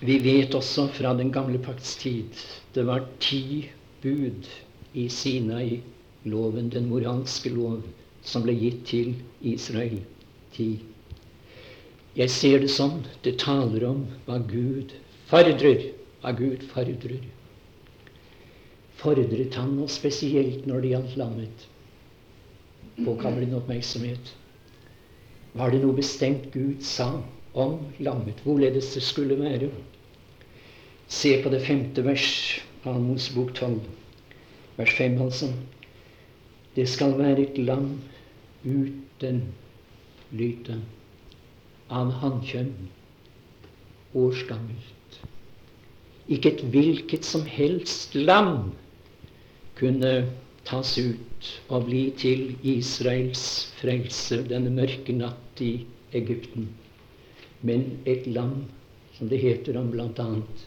vi 0.01 0.17
vet 0.25 0.57
også 0.57 0.89
fra 0.97 1.13
den 1.19 1.33
gamle 1.33 1.61
pakts 1.61 1.97
tid 2.01 2.45
det 2.75 2.87
var 2.89 3.05
ti 3.21 3.71
bud 4.03 4.49
i 4.95 5.09
Sinai-loven, 5.09 6.71
den 6.73 6.89
moralske 6.91 7.53
lov, 7.55 7.85
som 8.23 8.43
ble 8.43 8.55
gitt 8.59 8.81
til 8.89 9.13
Israel. 9.47 10.01
Ti. 10.57 10.69
Jeg 12.15 12.31
ser 12.31 12.61
det 12.63 12.71
sånn. 12.71 13.03
Det 13.27 13.37
taler 13.43 13.87
om 13.89 14.05
hva 14.29 14.39
Gud 14.51 14.95
fordrer. 15.31 15.89
Hva 16.23 16.33
Gud 16.39 16.63
fordrer. 16.71 17.25
Fordret 19.01 19.59
han 19.59 19.75
noe 19.77 19.91
spesielt 19.91 20.69
når 20.71 20.85
det 20.85 20.93
gjaldt 20.95 21.17
lammet? 21.21 21.67
Påkaller 23.03 23.57
oppmerksomhet. 23.59 24.31
Var 25.59 25.75
det 25.75 25.83
noe 25.83 25.99
bestemt 25.99 26.47
Gud 26.55 26.83
sa 26.87 27.11
om 27.55 27.77
lammet, 28.03 28.41
hvorledes 28.47 28.95
det 28.95 29.03
skulle 29.07 29.37
være? 29.39 29.69
Se 31.11 31.37
på 31.43 31.51
det 31.53 31.63
femte 31.67 32.03
vers 32.07 32.31
av 32.87 32.97
Mosebok 33.03 33.53
12, 33.55 33.77
vers 34.79 34.97
5, 34.99 35.21
altså. 35.23 35.53
Det 36.75 36.89
skal 36.91 37.15
være 37.19 37.45
et 37.45 37.59
lam 37.63 37.93
uten 38.65 39.45
lyte 40.35 40.81
av 41.93 42.13
hannkjønn, 42.21 42.73
årsgammelt. 44.15 45.19
Ikke 46.33 46.55
et 46.55 46.63
hvilket 46.73 47.27
som 47.29 47.45
helst 47.49 48.15
lam 48.17 48.73
kunne 49.79 50.15
tas 50.65 50.95
ut 50.97 51.51
og 51.69 51.89
bli 51.91 52.07
til 52.17 52.55
Israels 52.65 53.45
frelse 53.81 54.41
denne 54.49 54.73
mørke 54.73 55.13
natt 55.17 55.61
i 55.61 55.85
Egypten. 56.17 56.71
Men 57.61 58.01
et 58.09 58.27
lam, 58.27 58.65
som 59.19 59.29
det 59.29 59.43
heter 59.43 59.77
om 59.81 59.93
annet, 59.93 60.65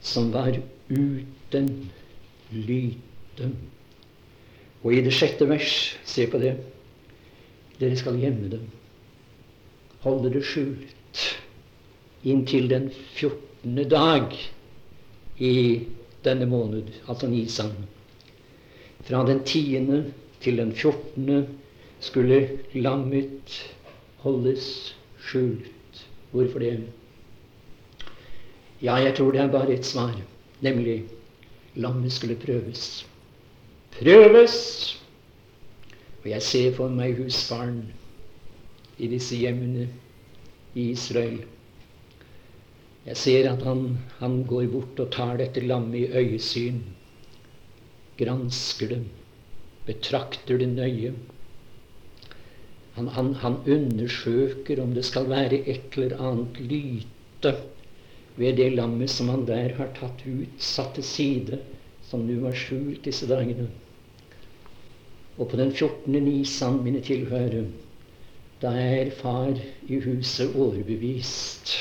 som 0.00 0.32
var 0.32 0.56
uten 0.88 1.68
lyte. 2.50 3.52
Og 4.82 4.94
i 4.96 5.04
det 5.04 5.12
sjette 5.12 5.44
vers, 5.48 5.96
se 6.04 6.26
på 6.26 6.40
det, 6.40 6.56
dere 7.80 7.96
skal 7.96 8.16
gjemme 8.20 8.48
dem 8.52 8.68
holde 10.04 10.32
det 10.32 10.44
skjult 10.46 11.24
inntil 12.22 12.68
den 12.68 12.90
14. 13.14 13.88
dag 13.88 14.36
i 15.38 15.80
denne 16.24 16.46
måned, 16.46 16.88
altså 17.08 17.28
Nisan. 17.28 17.72
Fra 19.04 19.24
den 19.26 19.44
10. 19.44 20.12
til 20.40 20.56
den 20.56 20.72
14. 20.74 21.46
skulle 22.00 22.48
lammet 22.72 23.72
holdes 24.24 24.94
skjult. 25.20 26.06
Hvorfor 26.30 26.58
det? 26.58 26.74
Ja, 28.82 28.94
jeg 28.94 29.14
tror 29.16 29.32
det 29.32 29.40
er 29.40 29.52
bare 29.52 29.72
et 29.72 29.86
svar, 29.86 30.14
nemlig 30.60 31.04
lammet 31.74 32.12
skulle 32.12 32.36
prøves. 32.36 33.06
Prøves! 33.98 34.96
Og 36.22 36.28
jeg 36.30 36.42
ser 36.42 36.76
for 36.76 36.92
meg 36.92 37.16
husfaren 37.16 37.82
i 39.00 39.08
disse 39.08 39.38
hjemmene 39.40 39.88
i 40.76 40.90
Israel. 40.92 41.40
Jeg 43.06 43.16
ser 43.16 43.48
at 43.50 43.62
han, 43.64 43.84
han 44.20 44.42
går 44.48 44.68
bort 44.72 45.00
og 45.00 45.12
tar 45.14 45.38
dette 45.40 45.64
lammet 45.64 46.02
i 46.02 46.20
øyesyn, 46.20 46.82
gransker 48.20 48.92
det, 48.92 49.00
betrakter 49.86 50.60
det 50.60 50.68
nøye. 50.74 51.14
Han, 52.98 53.08
han, 53.16 53.34
han, 53.40 53.56
undersøker 53.64 54.82
om 54.82 54.92
det 54.94 55.06
skal 55.08 55.30
være 55.30 55.62
et 55.64 55.96
eller 55.96 56.20
annet 56.20 56.60
lyte 56.60 57.54
ved 58.36 58.58
det 58.60 58.72
lammet 58.74 59.10
som 59.10 59.30
han 59.32 59.46
der 59.48 59.72
har 59.78 59.94
tatt 59.96 60.24
ut, 60.26 60.58
satt 60.60 60.98
til 60.98 61.06
side, 61.06 61.60
som 62.10 62.26
nå 62.26 62.36
var 62.44 62.56
skjult 62.58 63.04
disse 63.06 63.28
dagene. 63.30 63.70
Og 65.38 65.48
på 65.48 65.56
den 65.56 65.72
14. 65.72 66.12
nisan, 66.20 66.82
mine 66.84 67.00
tilhørere, 67.04 67.64
da 68.62 68.74
er 68.76 69.10
far 69.16 69.56
i 69.88 70.00
huset 70.04 70.54
overbevist. 70.56 71.72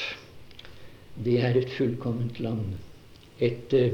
Det 1.25 1.39
er 1.43 1.57
et 1.59 1.69
fullkomment 1.75 2.39
land. 2.39 2.77
Et, 3.39 3.73
eh, 3.73 3.93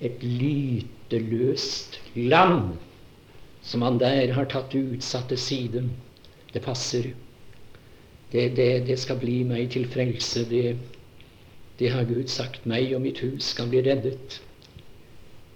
et 0.00 0.22
lyteløst 0.22 2.00
land 2.14 2.76
som 3.62 3.82
han 3.82 3.98
der 3.98 4.32
har 4.32 4.44
tatt 4.44 4.74
utsatte 4.74 5.36
siden. 5.36 5.72
side. 5.72 6.08
Det 6.52 6.62
passer. 6.62 7.14
Det, 8.32 8.56
det, 8.56 8.86
det 8.86 8.98
skal 8.98 9.18
bli 9.20 9.42
meg 9.44 9.70
til 9.70 9.86
frelse. 9.88 10.44
Det, 10.48 10.76
det 11.78 11.90
har 11.92 12.08
Gud 12.08 12.28
sagt. 12.32 12.66
Meg 12.66 12.94
og 12.96 13.04
mitt 13.04 13.20
hus 13.24 13.52
skal 13.54 13.68
bli 13.68 13.82
reddet 13.84 14.40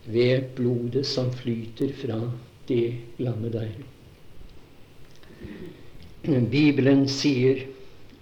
ved 0.05 0.53
blodet 0.57 1.07
som 1.07 1.33
flyter 1.33 1.93
fra 1.95 2.19
det 2.69 2.95
landet 3.19 3.53
der. 3.53 3.73
Bibelen 6.23 7.09
sier 7.09 7.65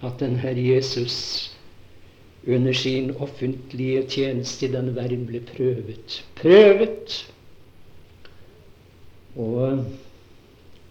at 0.01 0.19
den 0.19 0.35
Herre 0.41 0.61
Jesus 0.61 1.51
under 2.47 2.73
sin 2.73 3.11
offentlige 3.21 4.07
tjeneste 4.09 4.65
i 4.65 4.71
denne 4.73 4.95
verden 4.95 5.27
ble 5.29 5.41
prøvet. 5.45 6.23
Prøvet! 6.39 7.17
Og 9.37 9.85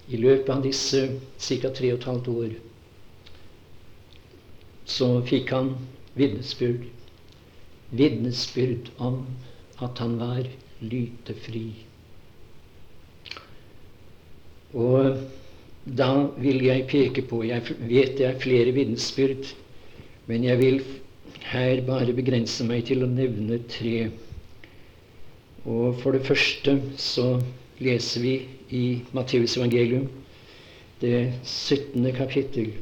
i 0.09 0.21
løpet 0.23 0.53
av 0.55 0.63
disse 0.63 1.03
ca. 1.39 1.73
tre 1.75 1.91
og 1.91 1.99
et 1.99 2.07
halvt 2.07 2.31
år 2.31 2.55
så 4.91 5.11
fikk 5.27 5.51
han 5.55 5.75
vitnesbyrd. 6.15 6.87
Vitnesbyrd 7.91 8.91
om 8.99 9.25
at 9.83 9.99
han 9.99 10.17
var 10.23 10.47
lytefri. 10.81 11.67
Og 14.79 15.19
da 15.97 16.11
vil 16.39 16.63
jeg 16.65 16.87
peke 16.91 17.23
på 17.27 17.43
Jeg 17.47 17.63
vet 17.89 18.17
det 18.19 18.27
er 18.27 18.39
flere 18.43 18.73
vitnesbyrd, 18.75 19.49
men 20.27 20.45
jeg 20.45 20.59
vil 20.59 20.81
her 21.51 21.83
bare 21.87 22.15
begrense 22.15 22.65
meg 22.67 22.85
til 22.89 23.05
å 23.05 23.11
nevne 23.11 23.59
tre. 23.71 24.11
Og 25.67 25.99
For 26.03 26.17
det 26.17 26.27
første 26.27 26.77
så 27.01 27.41
leser 27.81 28.25
vi 28.25 28.35
i 28.71 28.85
Matteus 29.13 29.57
evangelium, 29.59 30.09
det 31.01 31.33
17. 31.45 32.13
kapittel. 32.17 32.73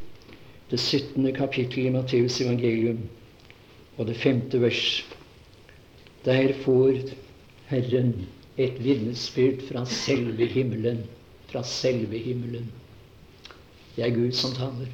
Det 0.70 0.78
17. 0.80 1.32
kapittel 1.32 1.86
i 1.86 1.94
Matteus 1.94 2.40
evangelium 2.44 3.04
og 3.96 4.06
det 4.06 4.18
femte 4.20 4.60
vers. 4.60 5.04
Der 6.26 6.52
får 6.64 7.14
Herren 7.70 8.26
et 8.58 8.76
vitnesbyrd 8.84 9.62
fra 9.70 9.84
selve 9.88 10.46
himmelen 10.50 11.06
fra 11.48 11.62
selve 11.64 12.18
himmelen. 12.18 12.68
Det 13.98 14.06
er 14.06 14.14
Gud 14.14 14.36
som 14.38 14.52
taler. 14.54 14.90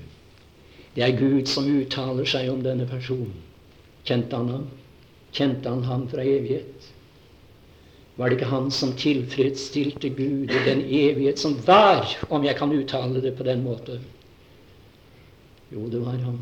Det 0.95 1.03
er 1.05 1.19
Gud 1.19 1.51
som 1.51 1.67
uttaler 1.69 2.25
seg 2.25 2.49
om 2.49 2.63
denne 2.65 2.87
personen. 2.89 3.35
Kjente 4.09 4.39
han 4.39 4.49
ham? 4.49 4.65
Kjente 5.37 5.69
han 5.69 5.85
ham 5.85 6.07
fra 6.09 6.25
evighet? 6.25 6.89
Var 8.17 8.31
det 8.31 8.39
ikke 8.39 8.49
han 8.49 8.71
som 8.73 8.95
tilfredsstilte 8.97 10.09
Gud 10.17 10.49
i 10.55 10.65
den 10.65 10.81
evighet 10.87 11.43
som 11.43 11.59
var, 11.67 12.09
om 12.33 12.49
jeg 12.49 12.57
kan 12.57 12.73
uttale 12.73 13.21
det 13.21 13.35
på 13.37 13.45
den 13.45 13.65
måten? 13.67 14.01
Jo, 15.75 15.85
det 15.93 16.01
var 16.01 16.17
han. 16.25 16.39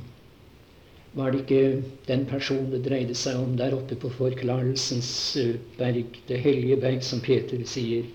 Var 1.18 1.32
det 1.32 1.42
ikke 1.42 1.82
den 2.06 2.26
personen 2.30 2.70
det 2.70 2.84
dreide 2.86 3.18
seg 3.18 3.42
om 3.42 3.56
der 3.58 3.74
oppe 3.74 3.98
på 3.98 4.10
Forklarelsens 4.14 5.10
eh, 5.40 5.56
berg, 5.80 6.14
det 6.28 6.38
hellige 6.44 6.78
berg, 6.80 7.02
som 7.04 7.20
Peter 7.24 7.58
sier 7.68 8.06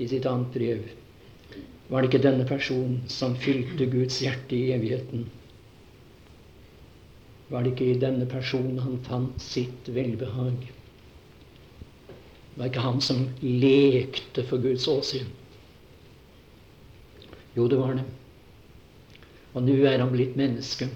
i 0.00 0.08
sitt 0.08 0.26
annet 0.26 0.54
brev? 0.54 0.88
Var 1.88 2.02
det 2.02 2.08
ikke 2.10 2.24
denne 2.24 2.46
personen 2.48 3.02
som 3.10 3.36
fylte 3.38 3.86
Guds 3.90 4.18
hjerte 4.24 4.56
i 4.56 4.72
evigheten? 4.74 5.28
Var 7.48 7.62
det 7.62 7.76
ikke 7.76 7.92
i 7.92 8.00
denne 8.02 8.26
personen 8.26 8.80
han 8.82 8.98
fant 9.06 9.42
sitt 9.42 9.86
velbehag? 9.94 10.66
Var 12.56 12.64
det 12.64 12.72
ikke 12.72 12.86
han 12.88 13.02
som 13.04 13.22
lekte 13.42 14.42
for 14.48 14.58
Guds 14.64 14.88
åsyn? 14.90 15.30
Jo, 17.56 17.68
det 17.70 17.78
var 17.78 17.94
det. 18.00 18.06
Og 19.54 19.62
nå 19.64 19.76
er 19.86 20.02
han 20.02 20.10
blitt 20.12 20.34
menneske. 20.36 20.90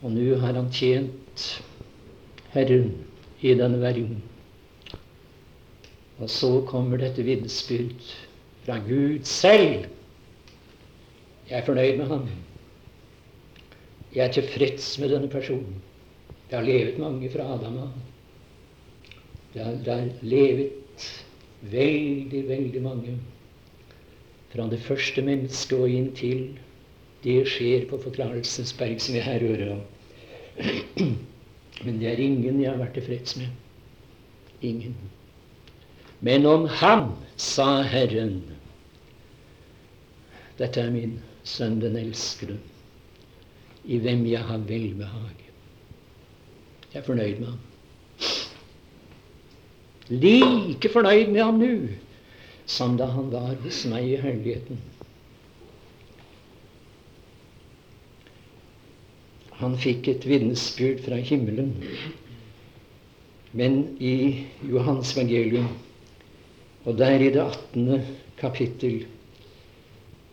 Og 0.00 0.14
nå 0.16 0.38
har 0.40 0.56
han 0.56 0.72
tjent 0.72 1.44
Herren 2.54 2.94
i 3.44 3.52
denne 3.58 3.78
verden. 3.82 4.22
Og 6.18 6.30
så 6.30 6.56
kommer 6.70 6.98
dette 7.02 7.22
vitnesbyrd 7.26 8.08
fra 8.64 8.78
Gud 8.88 9.24
selv. 9.28 9.86
Jeg 11.50 11.58
er 11.58 11.66
fornøyd 11.66 11.98
med 12.00 12.06
ham. 12.06 12.28
Jeg 14.14 14.26
er 14.28 14.32
tilfreds 14.32 14.98
med 14.98 15.12
denne 15.12 15.28
personen. 15.28 15.82
Det 16.50 16.58
har 16.58 16.64
levet 16.64 16.98
mange 16.98 17.30
fra 17.30 17.46
Adam 17.54 17.78
av. 17.78 17.92
Det 19.54 19.66
det 19.84 19.92
har 19.94 20.08
levet 20.22 21.10
veldig, 21.60 22.48
veldig 22.48 22.82
mange 22.82 23.18
fra 24.52 24.68
det 24.70 24.80
første 24.80 25.22
mennesket 25.22 25.78
og 25.78 25.90
inn 25.90 26.12
til 26.14 26.46
det 27.24 27.40
skjer 27.48 27.86
på 27.88 27.98
Forklarelsesberg, 28.02 29.00
som 29.00 29.16
vi 29.16 29.22
her 29.24 29.40
hører 29.40 29.72
om. 29.74 29.82
Men 31.84 31.98
det 32.00 32.10
er 32.10 32.22
ingen 32.22 32.60
jeg 32.60 32.70
har 32.70 32.78
vært 32.78 32.94
tilfreds 32.98 33.36
med. 33.40 33.48
Ingen. 34.62 34.94
Men 36.24 36.46
om 36.48 36.66
ham 36.80 37.10
sa 37.36 37.82
Herren 37.84 38.38
dette 40.56 40.80
er 40.80 40.92
min 40.94 41.18
sønn, 41.44 41.80
den 41.82 41.98
elskede, 41.98 42.56
i 43.84 43.98
hvem 44.00 44.22
jeg 44.30 44.46
har 44.46 44.62
velbehag. 44.68 45.40
Jeg 46.92 47.00
er 47.00 47.06
fornøyd 47.06 47.40
med 47.42 47.48
ham. 47.50 47.60
Like 50.08 50.92
fornøyd 50.94 51.32
med 51.34 51.42
ham 51.42 51.60
nå 51.60 51.72
som 52.66 52.96
da 52.96 53.10
han 53.12 53.30
var 53.32 53.54
hos 53.64 53.82
meg 53.90 54.08
i 54.08 54.20
herligheten. 54.20 54.78
Han 59.60 59.76
fikk 59.80 60.08
et 60.10 60.24
vitnesbyrd 60.28 61.02
fra 61.04 61.18
himmelen. 61.20 61.74
Men 63.54 63.82
i 64.02 64.46
Johans 64.66 65.12
evangelium, 65.14 65.68
og 66.84 66.98
der 66.98 67.20
i 67.20 67.30
det 67.32 67.40
18. 67.40 68.00
kapittel, 68.38 69.06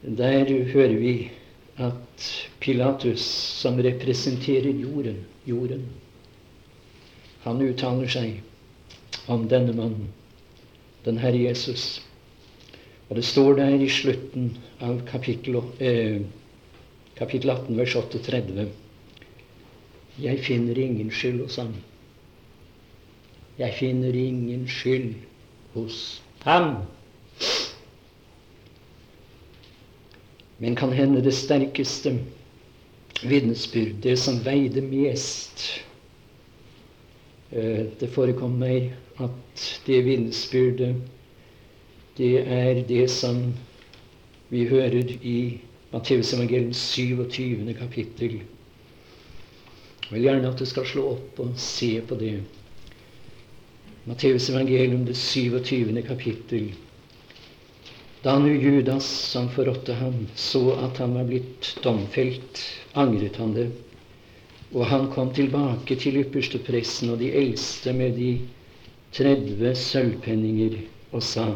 der 0.02 0.64
hører 0.74 0.96
vi 1.00 1.32
at 1.78 2.48
Pilatus, 2.60 3.22
som 3.62 3.80
representerer 3.80 4.72
jorden, 4.74 5.18
jorden 5.48 5.86
han 7.42 7.62
uttaler 7.62 8.10
seg 8.12 9.30
om 9.32 9.48
denne 9.50 9.74
mannen, 9.74 10.10
den 11.06 11.18
Herre 11.22 11.40
Jesus. 11.42 12.02
Og 13.10 13.18
det 13.18 13.26
står 13.26 13.56
der 13.58 13.82
i 13.82 13.90
slutten 13.90 14.52
av 14.80 15.02
kapittel, 15.10 15.58
eh, 15.80 16.22
kapittel 17.18 17.50
18, 17.50 17.78
vers 17.78 17.96
38 17.96 18.68
Jeg 20.22 20.44
finner 20.46 20.78
ingen 20.78 21.10
skyld 21.12 21.42
hos 21.42 21.56
ham. 21.58 21.74
Jeg 23.58 23.74
finner 23.80 24.14
ingen 24.14 24.68
skyld 24.68 25.16
hos 25.74 26.22
ham. 26.22 26.31
Men 30.60 30.76
kan 30.76 30.92
hende 30.94 31.22
det 31.22 31.34
sterkeste 31.34 32.16
vitnesbyrd, 33.24 33.96
det 34.04 34.18
som 34.20 34.40
veide 34.46 34.82
mest 34.82 35.62
eh, 37.52 37.86
Det 38.00 38.10
forekom 38.10 38.56
meg 38.62 38.94
at 39.22 39.66
det 39.86 40.00
vitnesbyrdet, 40.06 40.96
det 42.18 42.32
er 42.42 42.82
det 42.88 43.10
som 43.14 43.54
vi 44.50 44.66
hører 44.68 45.14
i 45.22 45.62
Matteusevangeliets 45.92 46.82
27. 46.96 47.74
kapittel. 47.80 48.42
Jeg 50.10 50.12
vil 50.12 50.22
gjerne 50.26 50.50
at 50.50 50.60
du 50.60 50.66
skal 50.66 50.88
slå 50.88 51.06
opp 51.14 51.40
og 51.40 51.54
se 51.60 51.94
på 52.08 52.16
det. 52.20 52.40
Matteusevangelium, 54.04 55.06
det 55.06 55.14
27. 55.16 56.02
kapittel. 56.08 56.72
Da 58.22 58.40
nu 58.40 58.54
Judas, 58.62 59.06
som 59.06 59.50
forrådte 59.50 59.94
ham, 59.94 60.28
så 60.36 60.72
at 60.74 60.98
han 60.98 61.14
var 61.14 61.26
blitt 61.30 61.78
domfelt, 61.84 62.62
angret 62.94 63.38
han 63.42 63.54
det. 63.54 63.68
Og 64.74 64.86
han 64.86 65.08
kom 65.12 65.34
tilbake 65.34 65.96
til 66.00 66.18
ypperstepresten 66.22 67.10
og 67.14 67.20
de 67.20 67.32
eldste 67.34 67.94
med 67.94 68.18
de 68.18 68.32
30 69.14 69.76
sølvpenninger 69.76 70.78
og 71.12 71.24
sa:" 71.24 71.48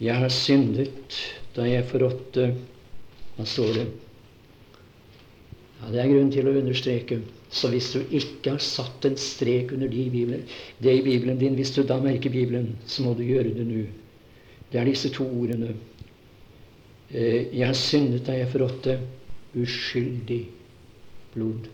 Jeg 0.00 0.14
har 0.16 0.28
syndet 0.28 1.18
da 1.56 1.62
jeg 1.68 1.84
forrådte 1.86 2.54
Hva 3.36 3.44
står 3.44 3.72
det? 3.72 3.86
Ja, 5.80 5.90
Det 5.92 6.00
er 6.00 6.08
grunn 6.08 6.30
til 6.32 6.48
å 6.48 6.58
understreke. 6.60 7.20
Så 7.52 7.68
hvis 7.68 7.90
du 7.92 8.00
ikke 8.08 8.54
har 8.54 8.62
satt 8.64 9.04
en 9.04 9.18
strek 9.20 9.74
under 9.76 9.90
de 9.92 10.06
Bibelen, 10.10 10.46
det 10.80 10.94
i 10.96 11.04
Bibelen 11.04 11.38
din, 11.38 11.54
hvis 11.54 11.74
du 11.76 11.82
da 11.84 11.98
merker 12.00 12.32
Bibelen, 12.32 12.78
så 12.86 13.04
må 13.04 13.12
du 13.14 13.22
gjøre 13.26 13.52
det 13.52 13.66
nå. 13.68 13.84
Det 14.72 14.80
er 14.80 14.88
disse 14.88 15.12
to 15.12 15.26
ordene. 15.28 15.74
Eh, 17.12 17.52
jeg 17.52 17.66
har 17.68 17.76
syndet 17.76 18.24
deg, 18.26 18.40
jeg 18.40 18.52
forrådte 18.54 18.96
uskyldig 19.60 20.40
blod. 21.34 21.68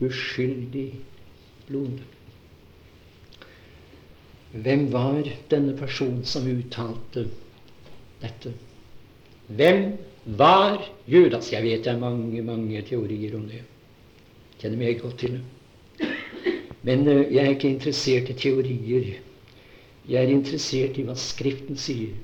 Uskyldig 0.00 0.88
blod. 1.68 2.00
Hvem 4.56 4.88
var 4.92 5.28
denne 5.50 5.76
personen 5.76 6.24
som 6.24 6.48
uttalte 6.48 7.26
dette? 8.22 8.56
Hvem 9.52 9.90
var 10.38 10.80
Judas? 11.04 11.52
Jeg 11.52 11.62
vet 11.62 11.84
det 11.84 11.92
er 11.92 12.00
mange, 12.00 12.40
mange 12.42 12.80
teorier 12.88 13.36
om 13.36 13.44
det. 13.52 13.66
Kjenner 14.58 14.80
meg 14.80 15.00
godt 15.02 15.18
til. 15.22 15.38
Men 16.86 17.04
uh, 17.08 17.20
jeg 17.34 17.44
er 17.44 17.54
ikke 17.54 17.70
interessert 17.70 18.30
i 18.32 18.38
teorier. 18.38 19.12
Jeg 20.08 20.24
er 20.24 20.32
interessert 20.32 20.98
i 20.98 21.04
hva 21.06 21.14
Skriften 21.18 21.78
sier. 21.78 22.16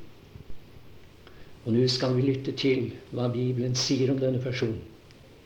Og 1.64 1.72
nå 1.72 1.86
skal 1.88 2.16
vi 2.16 2.26
lytte 2.26 2.52
til 2.60 2.90
hva 3.14 3.28
Bibelen 3.32 3.76
sier 3.78 4.12
om 4.12 4.20
denne 4.20 4.40
personen. 4.42 4.82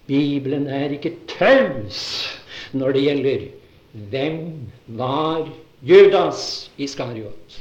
Bibelen 0.08 0.66
er 0.72 0.94
ikke 0.96 1.14
taus 1.28 2.00
når 2.72 2.96
det 2.96 3.02
gjelder 3.04 3.44
hvem 4.10 4.38
var 4.98 5.48
Judas 5.82 6.70
Iskariot. 6.78 7.57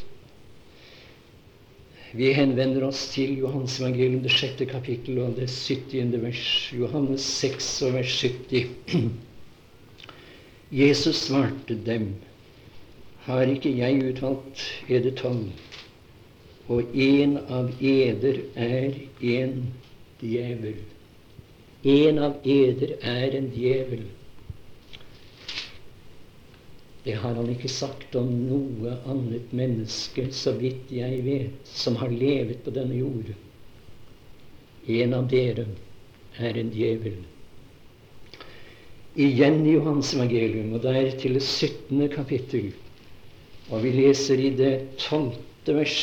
Vi 2.17 2.31
henvender 2.33 2.81
oss 2.87 3.03
til 3.13 3.35
Johans 3.37 3.75
evangelium, 3.77 4.23
det 4.23 4.31
sjette 4.33 4.65
kapittel 4.65 5.19
og 5.21 5.35
det 5.37 5.51
syttiende 5.53 6.17
vers. 6.23 6.71
Johannes 6.73 7.21
6 7.43 7.67
og 7.85 7.93
vers 7.93 8.15
70. 8.23 8.71
Jesus 10.81 11.19
svarte 11.27 11.77
dem, 11.85 12.07
har 13.27 13.45
ikke 13.53 13.69
jeg 13.77 14.01
utvalgt 14.09 14.65
eder 14.89 15.13
tolv, 15.19 15.45
og 16.67 16.97
en 16.97 17.37
av 17.53 17.69
eder 17.85 18.41
er 18.55 18.97
en 19.21 19.59
djevel. 20.23 20.81
En 21.85 22.17
av 22.17 22.41
eder 22.57 22.97
er 23.05 23.37
en 23.37 23.51
djevel. 23.53 24.07
Det 27.07 27.13
har 27.15 27.37
han 27.37 27.47
ikke 27.47 27.69
sagt 27.71 28.15
om 28.19 28.27
noe 28.49 28.97
annet 29.07 29.53
menneske, 29.55 30.25
så 30.35 30.51
vidt 30.59 30.89
jeg 30.91 31.21
vet, 31.23 31.69
som 31.71 31.95
har 32.01 32.11
levet 32.11 32.65
på 32.65 32.73
denne 32.75 32.97
jord. 32.99 33.29
En 34.91 35.15
av 35.15 35.29
dere 35.31 35.69
er 36.35 36.59
en 36.59 36.73
djevel. 36.75 37.21
Igjen 39.15 39.63
i 39.63 39.77
Johans 39.77 40.11
evangelium, 40.19 40.75
og 40.75 40.83
der 40.83 41.13
til 41.15 41.39
det 41.39 41.45
17. 41.45 42.09
kapittel, 42.11 42.73
og 43.71 43.87
vi 43.87 43.95
leser 43.95 44.43
i 44.43 44.51
det 44.59 44.75
12. 44.99 45.31
vers. 45.79 45.97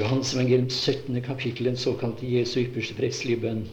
Johans 0.00 0.32
evangelium 0.32 0.70
17. 0.72 1.20
kapittel, 1.28 1.68
den 1.68 1.76
såkalte 1.76 2.24
Jesu 2.38 2.62
ypperste 2.64 2.96
prestelige 2.96 3.44
bønn. 3.44 3.66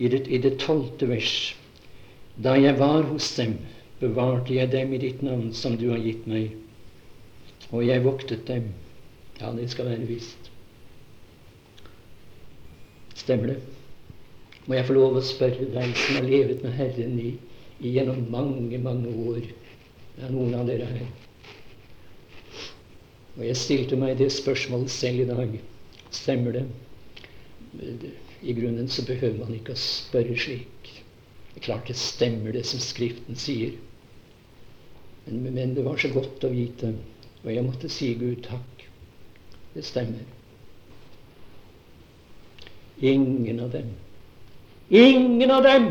I 0.00 0.08
det, 0.08 0.24
I 0.32 0.40
det 0.48 0.56
12. 0.64 1.10
vers. 1.12 1.34
Da 2.40 2.56
jeg 2.56 2.80
var 2.80 3.04
hos 3.12 3.34
dem 3.36 3.58
bevarte 4.00 4.54
jeg 4.54 4.70
dem 4.72 4.92
i 4.94 5.00
ditt 5.02 5.22
navn 5.26 5.50
som 5.54 5.76
du 5.78 5.88
har 5.90 6.02
gitt 6.02 6.26
meg, 6.30 6.54
og 7.70 7.82
jeg 7.84 8.04
voktet 8.04 8.46
dem. 8.48 8.70
Ja, 9.40 9.52
det 9.54 9.68
skal 9.70 9.90
være 9.90 10.06
visst. 10.08 10.50
Stemmer 13.18 13.52
det? 13.52 13.58
Må 14.66 14.76
jeg 14.76 14.86
få 14.88 14.96
lov 14.98 15.16
å 15.18 15.24
spørre 15.24 15.70
deg 15.72 15.94
som 15.96 16.18
har 16.18 16.26
levet 16.28 16.62
med 16.64 16.74
Herren 16.76 17.16
i, 17.22 17.30
i 17.80 17.94
gjennom 17.94 18.26
mange, 18.32 18.78
mange 18.82 19.12
år? 19.30 19.46
Det 20.16 20.26
er 20.26 20.34
noen 20.34 20.54
av 20.58 20.66
dere 20.68 20.88
her. 20.90 21.06
Og 23.38 23.44
jeg 23.46 23.58
stilte 23.60 23.98
meg 23.98 24.16
det 24.18 24.30
spørsmålet 24.34 24.90
selv 24.90 25.22
i 25.22 25.28
dag. 25.28 25.58
Stemmer 26.10 26.58
det? 26.58 26.64
I 28.42 28.54
grunnen 28.54 28.88
så 28.90 29.04
behøver 29.06 29.38
man 29.44 29.54
ikke 29.54 29.76
å 29.76 29.82
spørre 29.82 30.34
slik. 30.38 30.90
Det 31.52 31.62
er 31.62 31.66
klart 31.68 31.90
det 31.90 31.96
stemmer, 31.98 32.52
det 32.54 32.64
som 32.66 32.82
Skriften 32.82 33.38
sier. 33.38 33.76
Men, 35.30 35.54
men, 35.54 35.74
det 35.74 35.84
var 35.84 35.96
så 36.00 36.10
godt 36.12 36.44
å 36.44 36.50
vite, 36.52 36.92
og 37.44 37.48
jeg 37.52 37.64
måtte 37.64 37.90
si 37.92 38.12
Gud 38.18 38.42
takk. 38.46 38.84
Det 39.74 39.84
stemmer. 39.84 40.24
Ingen 42.98 43.60
av 43.62 43.70
dem, 43.70 43.90
ingen 44.90 45.50
av 45.54 45.62
dem 45.62 45.90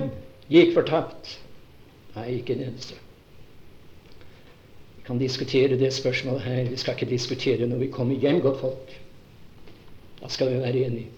gikk 0.51 0.73
fortapt. 0.75 1.37
Nei, 2.17 2.39
ikke 2.39 2.57
en 2.57 2.65
eneste. 2.67 2.97
Vi 4.97 5.05
kan 5.07 5.21
diskutere 5.21 5.77
det 5.79 5.93
spørsmålet 5.95 6.43
her. 6.43 6.63
Vi 6.71 6.79
skal 6.81 6.97
ikke 6.97 7.11
diskutere 7.13 7.69
når 7.69 7.85
vi 7.85 7.91
kommer 7.93 8.17
hjem, 8.19 8.41
godt 8.43 8.59
folk. 8.59 8.97
Da 10.19 10.27
skal 10.33 10.51
vi 10.51 10.59
være 10.65 10.83
enige. 10.89 11.13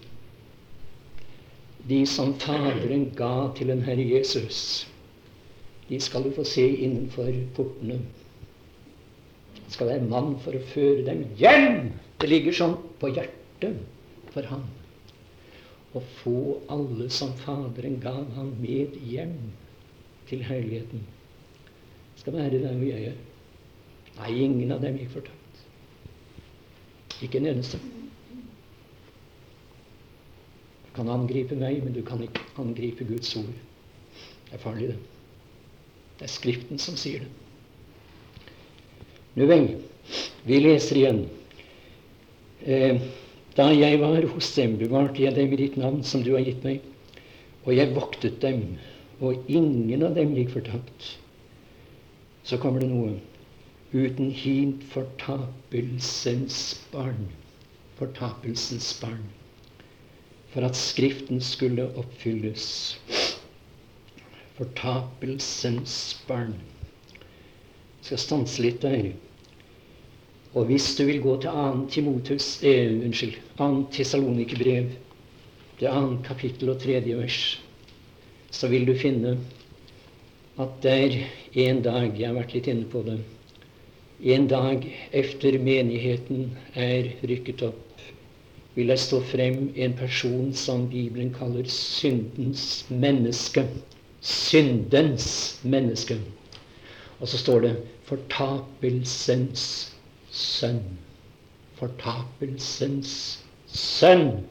De 1.88 2.06
som 2.06 2.34
Faderen 2.38 3.08
ga 3.16 3.50
til 3.56 3.72
den 3.72 3.82
Herre 3.82 4.04
Jesus, 4.04 4.86
de 5.90 5.98
skal 6.00 6.22
du 6.22 6.30
få 6.30 6.44
se 6.46 6.62
innenfor 6.84 7.32
portene. 7.56 7.98
Det 9.54 9.74
skal 9.74 9.90
være 9.90 10.06
mann 10.06 10.36
for 10.42 10.54
å 10.54 10.66
føre 10.70 11.02
dem 11.06 11.24
hjem. 11.38 11.90
Det 12.22 12.28
ligger 12.30 12.54
sånn 12.54 12.76
på 13.00 13.10
hjertet 13.10 13.80
for 14.30 14.46
ham. 14.50 14.62
Å 15.94 16.02
få 16.20 16.60
alle 16.70 17.08
som 17.10 17.34
Faderen 17.42 17.98
gav 18.02 18.30
ham 18.36 18.52
med 18.62 18.94
hjem 19.10 19.34
til 20.30 20.46
herligheten. 20.46 21.02
Det 22.14 22.22
skal 22.22 22.38
være 22.38 22.62
der 22.62 22.78
hvor 22.78 22.86
jeg 22.86 23.10
er. 23.10 23.20
Nei, 24.20 24.32
ingen 24.44 24.70
av 24.74 24.82
dem 24.84 24.98
gikk 25.00 25.16
fortapt. 25.16 25.62
Ikke 27.24 27.40
en 27.40 27.50
eneste. 27.50 27.80
Du 30.86 30.90
kan 30.94 31.10
angripe 31.10 31.58
meg, 31.58 31.82
men 31.82 31.94
du 31.94 32.02
kan 32.06 32.22
ikke 32.22 32.46
angripe 32.62 33.06
Guds 33.08 33.34
ord. 33.40 33.56
Det 34.46 34.58
er 34.58 34.62
farlig, 34.62 34.92
det. 34.94 35.19
Det 36.20 36.26
er 36.26 36.32
Skriften 36.34 36.76
som 36.76 36.98
sier 37.00 37.22
det. 37.24 37.30
Nå 39.40 39.46
vel, 39.48 39.70
vi 40.44 40.58
leser 40.60 40.98
igjen. 41.00 41.20
Eh, 42.60 43.00
da 43.56 43.70
jeg 43.72 43.96
var 44.02 44.26
hos 44.34 44.50
dem, 44.52 44.74
bevarte 44.76 45.22
jeg 45.24 45.32
dem 45.38 45.54
i 45.56 45.58
ditt 45.62 45.78
navn, 45.80 46.02
som 46.04 46.20
du 46.20 46.34
har 46.34 46.44
gitt 46.44 46.60
meg, 46.66 46.84
og 47.64 47.72
jeg 47.72 47.94
voktet 47.96 48.36
dem, 48.44 48.76
og 49.24 49.48
ingen 49.48 50.04
av 50.04 50.12
dem 50.18 50.34
gikk 50.36 50.52
fortapt. 50.58 51.08
Så 52.44 52.60
kommer 52.60 52.84
det 52.84 52.90
noe. 52.92 53.16
Uten 53.96 54.28
hint 54.36 54.84
fortapelsens 54.92 56.60
barn. 56.92 57.30
Fortapelsens 57.96 58.92
barn. 59.00 59.24
For 60.52 60.68
at 60.68 60.76
Skriften 60.76 61.40
skulle 61.40 61.88
oppfylles 61.96 62.68
fortapelsens 64.60 65.94
barn. 66.28 66.52
Jeg 68.00 68.08
skal 68.10 68.20
stanse 68.20 68.60
litt 68.60 68.82
der. 68.84 69.12
Og 70.52 70.66
hvis 70.68 70.90
du 70.98 71.06
vil 71.08 71.22
gå 71.24 71.36
til 71.40 71.54
2. 71.54 71.86
Timotus, 71.94 72.48
eh, 72.62 72.92
unnskyld, 73.06 73.38
2. 73.56 73.86
Tessalonikerbrev, 73.94 74.90
det 75.80 75.90
kapittel 76.26 76.70
og 76.70 76.80
tredje 76.80 77.16
vers, 77.16 77.60
så 78.50 78.68
vil 78.68 78.84
du 78.86 78.94
finne 78.94 79.38
at 80.58 80.82
der 80.82 81.16
en 81.54 81.82
dag 81.82 82.18
Jeg 82.18 82.28
har 82.28 82.34
vært 82.34 82.54
litt 82.54 82.66
inne 82.66 82.84
på 82.84 83.02
det. 83.02 83.20
En 84.20 84.46
dag 84.46 84.84
efter 85.12 85.58
menigheten 85.58 86.50
er 86.74 87.14
rykket 87.22 87.62
opp, 87.62 88.02
vil 88.74 88.92
jeg 88.92 88.98
stå 88.98 89.20
frem 89.20 89.70
en 89.76 89.94
person 89.96 90.52
som 90.52 90.88
Bibelen 90.90 91.32
kaller 91.32 91.64
syndens 91.64 92.84
menneske 92.90 93.64
syndens 94.20 95.60
menneske. 95.64 96.18
Og 97.20 97.28
så 97.28 97.38
står 97.38 97.60
det 97.60 97.76
'fortapelsens 98.04 99.92
sønn'. 100.32 100.96
Fortapelsens 101.74 103.44
sønn. 103.66 104.44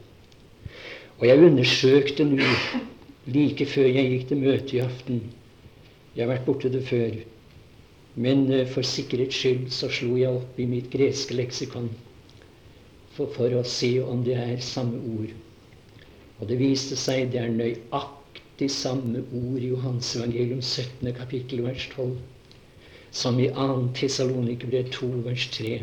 Og 1.18 1.26
jeg 1.26 1.38
undersøkte 1.38 2.24
nå, 2.24 2.46
like 3.26 3.66
før 3.66 3.82
jeg 3.82 4.10
gikk 4.10 4.28
til 4.28 4.36
møte 4.36 4.76
i 4.76 4.80
aften 4.80 5.22
Jeg 6.16 6.26
har 6.26 6.34
vært 6.34 6.46
borte 6.46 6.72
det 6.72 6.86
før. 6.88 7.10
Men 8.14 8.52
eh, 8.52 8.66
for 8.66 8.82
sikkerhets 8.82 9.36
skyld 9.36 9.70
så 9.70 9.88
slo 9.88 10.16
jeg 10.16 10.28
opp 10.28 10.58
i 10.58 10.66
mitt 10.66 10.90
greske 10.90 11.34
leksikon 11.34 11.90
for, 13.14 13.26
for 13.26 13.54
å 13.54 13.62
se 13.62 14.02
om 14.02 14.24
det 14.24 14.34
er 14.34 14.56
samme 14.58 14.98
ord. 14.98 15.30
Og 16.40 16.48
det 16.48 16.58
viste 16.58 16.96
seg 16.96 17.30
det 17.30 17.40
er 17.44 17.54
nøyaktig 17.54 18.19
samme 18.68 19.24
ord 19.32 19.62
i 19.62 19.68
Johans 19.68 20.16
evangelium 20.16 20.62
17. 20.62 21.12
kapittel 21.14 21.62
vers 21.62 21.88
12 21.94 22.16
som 23.10 23.38
i 23.40 23.48
2. 23.48 23.88
Tessalonikerbrev 23.94 24.90
2 24.90 25.06
vers 25.24 25.50
3. 25.50 25.82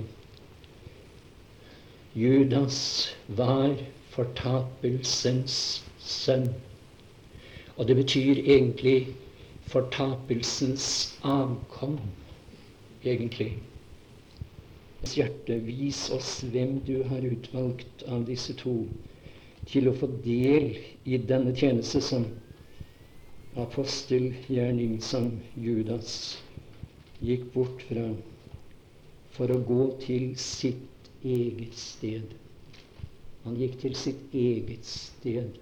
Judas 2.15 3.09
var 3.27 3.75
fortapelsens 4.09 5.83
sønn. 5.99 6.47
Og 7.77 7.87
det 7.87 7.95
betyr 7.95 8.39
egentlig 8.41 9.07
fortapelsens 9.67 11.17
avkom, 11.21 11.99
egentlig 13.03 13.57
hjerte, 15.15 15.59
vis 15.63 16.07
oss 16.11 16.41
hvem 16.51 16.79
du 16.87 17.03
har 17.07 17.21
utvalgt 17.23 18.03
av 18.07 18.25
disse 18.27 18.55
to 18.59 18.73
til 19.69 19.89
å 19.89 19.95
få 19.95 20.09
del 20.23 20.73
i 21.05 21.19
denne 21.29 21.53
tjeneste 21.55 22.01
som 22.03 22.25
apostelgjerning 23.57 24.99
som 25.01 25.31
Judas 25.55 26.37
gikk 27.19 27.47
bort 27.53 27.81
fra 27.89 28.09
for 29.37 29.53
å 29.53 29.57
gå 29.69 29.83
til 30.01 30.31
sitt 30.41 31.09
eget 31.25 31.75
sted. 31.77 32.33
Han 33.45 33.57
gikk 33.59 33.77
til 33.81 33.95
sitt 33.97 34.33
eget 34.35 34.85
sted. 34.85 35.57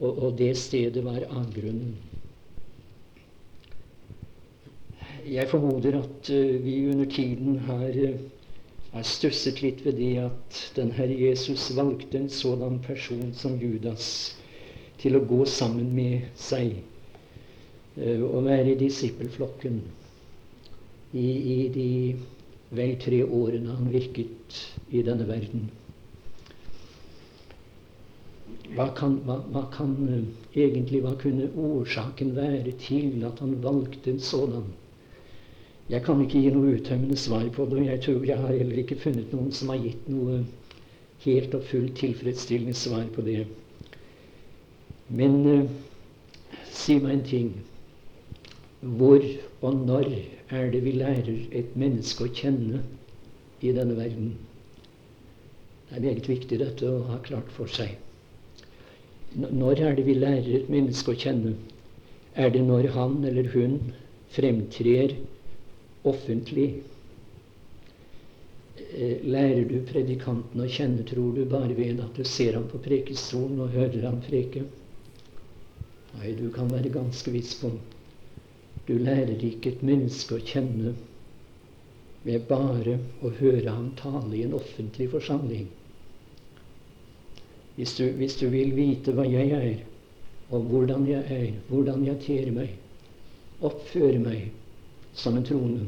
Og, 0.00 0.10
og 0.10 0.30
det 0.38 0.52
stedet 0.58 1.02
var 1.06 1.24
avgrunnen. 1.28 1.94
Jeg 5.24 5.48
formoder 5.48 5.98
at 6.02 6.30
uh, 6.34 6.54
vi 6.64 6.76
under 6.92 7.08
tiden 7.10 7.58
har, 7.68 7.90
uh, 7.96 8.96
er 9.00 9.06
stusset 9.08 9.62
litt 9.64 9.80
ved 9.86 9.96
det 9.98 10.12
at 10.26 10.58
den 10.76 10.92
Herre 10.98 11.16
Jesus 11.16 11.70
valgte 11.76 12.20
en 12.20 12.28
sådan 12.30 12.78
person 12.84 13.30
som 13.34 13.56
Judas 13.62 14.34
til 15.04 15.18
å 15.18 15.24
gå 15.28 15.44
sammen 15.48 15.92
med 15.94 16.30
seg 16.40 16.78
uh, 18.00 18.24
og 18.24 18.46
være 18.48 18.72
i 18.72 18.78
disippelflokken 18.80 19.82
i, 21.14 21.28
i 21.28 21.58
de 21.74 21.88
vel 22.74 22.96
tre 23.02 23.20
årene 23.24 23.76
han 23.76 23.90
virket 23.92 24.60
i 24.90 25.02
denne 25.06 25.26
verden. 25.28 25.68
Hva 28.74 28.88
kan, 28.98 29.18
hva, 29.26 29.36
hva 29.54 29.62
kan 29.74 29.92
egentlig 30.56 31.02
hva 31.04 31.12
kunne 31.20 31.50
årsaken 31.54 32.32
være 32.34 32.72
til 32.82 33.22
at 33.28 33.38
han 33.44 33.54
valgte 33.62 34.10
en 34.10 34.22
sådan? 34.24 34.72
Jeg 35.92 36.00
kan 36.06 36.22
ikke 36.24 36.40
gi 36.40 36.50
noe 36.54 36.72
uttømmende 36.78 37.16
svar 37.20 37.44
på 37.54 37.66
det, 37.68 37.82
og 37.82 37.88
jeg 37.90 38.00
tror 38.06 38.24
jeg 38.26 38.40
har 38.40 38.56
heller 38.56 38.80
ikke 38.82 38.98
funnet 39.02 39.34
noen 39.36 39.52
som 39.52 39.70
har 39.70 39.82
gitt 39.84 40.08
noe 40.08 40.40
helt 41.26 41.54
og 41.58 41.66
fullt 41.68 41.94
tilfredsstillende 42.00 42.74
svar 42.78 43.04
på 43.14 43.24
det. 43.26 43.44
Men 45.08 45.34
eh, 45.50 45.66
si 46.72 46.98
meg 47.00 47.18
en 47.18 47.24
ting. 47.28 47.50
Hvor 48.80 49.24
og 49.64 49.76
når 49.88 50.10
er 50.52 50.70
det 50.72 50.84
vi 50.84 50.92
lærer 50.96 51.46
et 51.56 51.76
menneske 51.76 52.26
å 52.26 52.32
kjenne 52.32 52.82
i 53.64 53.72
denne 53.72 53.96
verden? 53.96 54.34
Det 55.88 55.98
er 55.98 56.04
meget 56.04 56.28
viktig 56.28 56.58
dette 56.60 56.88
å 56.88 57.04
ha 57.10 57.20
klart 57.24 57.52
for 57.54 57.70
seg. 57.70 57.96
Når 59.34 59.80
er 59.82 59.96
det 59.98 60.06
vi 60.06 60.16
lærer 60.18 60.50
et 60.60 60.72
menneske 60.72 61.12
å 61.12 61.18
kjenne? 61.18 61.54
Er 62.34 62.50
det 62.50 62.64
når 62.66 62.90
han 62.96 63.20
eller 63.24 63.48
hun 63.54 63.78
fremtrer 64.34 65.14
offentlig. 66.04 66.82
Eh, 68.94 69.18
lærer 69.24 69.64
du 69.68 69.80
predikanten 69.86 70.60
å 70.60 70.68
kjenne, 70.70 71.04
tror 71.08 71.34
du, 71.34 71.44
bare 71.50 71.74
ved 71.74 72.00
at 72.02 72.16
du 72.18 72.24
ser 72.26 72.58
ham 72.58 72.66
på 72.70 72.80
prekestolen 72.82 73.62
og 73.64 73.74
hører 73.74 74.06
ham 74.06 74.20
preke? 74.22 74.64
Nei, 76.18 76.32
du 76.38 76.48
kan 76.54 76.70
være 76.70 76.92
ganske 76.94 77.32
viss 77.34 77.56
på 77.60 77.72
du 78.86 78.98
lærer 79.00 79.40
ikke 79.40 79.72
et 79.72 79.82
menneske 79.86 80.36
å 80.36 80.44
kjenne 80.44 80.92
ved 82.24 82.44
bare 82.48 82.98
å 83.24 83.30
høre 83.38 83.70
ham 83.70 83.90
tale 83.96 84.36
i 84.36 84.42
en 84.44 84.56
offentlig 84.56 85.08
forsamling. 85.12 85.66
Hvis 87.76 87.96
du, 87.98 88.04
hvis 88.18 88.36
du 88.40 88.46
vil 88.52 88.74
vite 88.76 89.14
hva 89.16 89.24
jeg 89.28 89.52
er, 89.56 89.80
og 90.52 90.68
hvordan 90.70 91.06
jeg 91.08 91.24
er, 91.32 91.46
hvordan 91.70 92.04
jeg 92.06 92.20
ter 92.26 92.50
meg, 92.54 92.74
oppfører 93.64 94.20
meg 94.20 94.52
som 95.16 95.38
en 95.38 95.46
trone. 95.48 95.86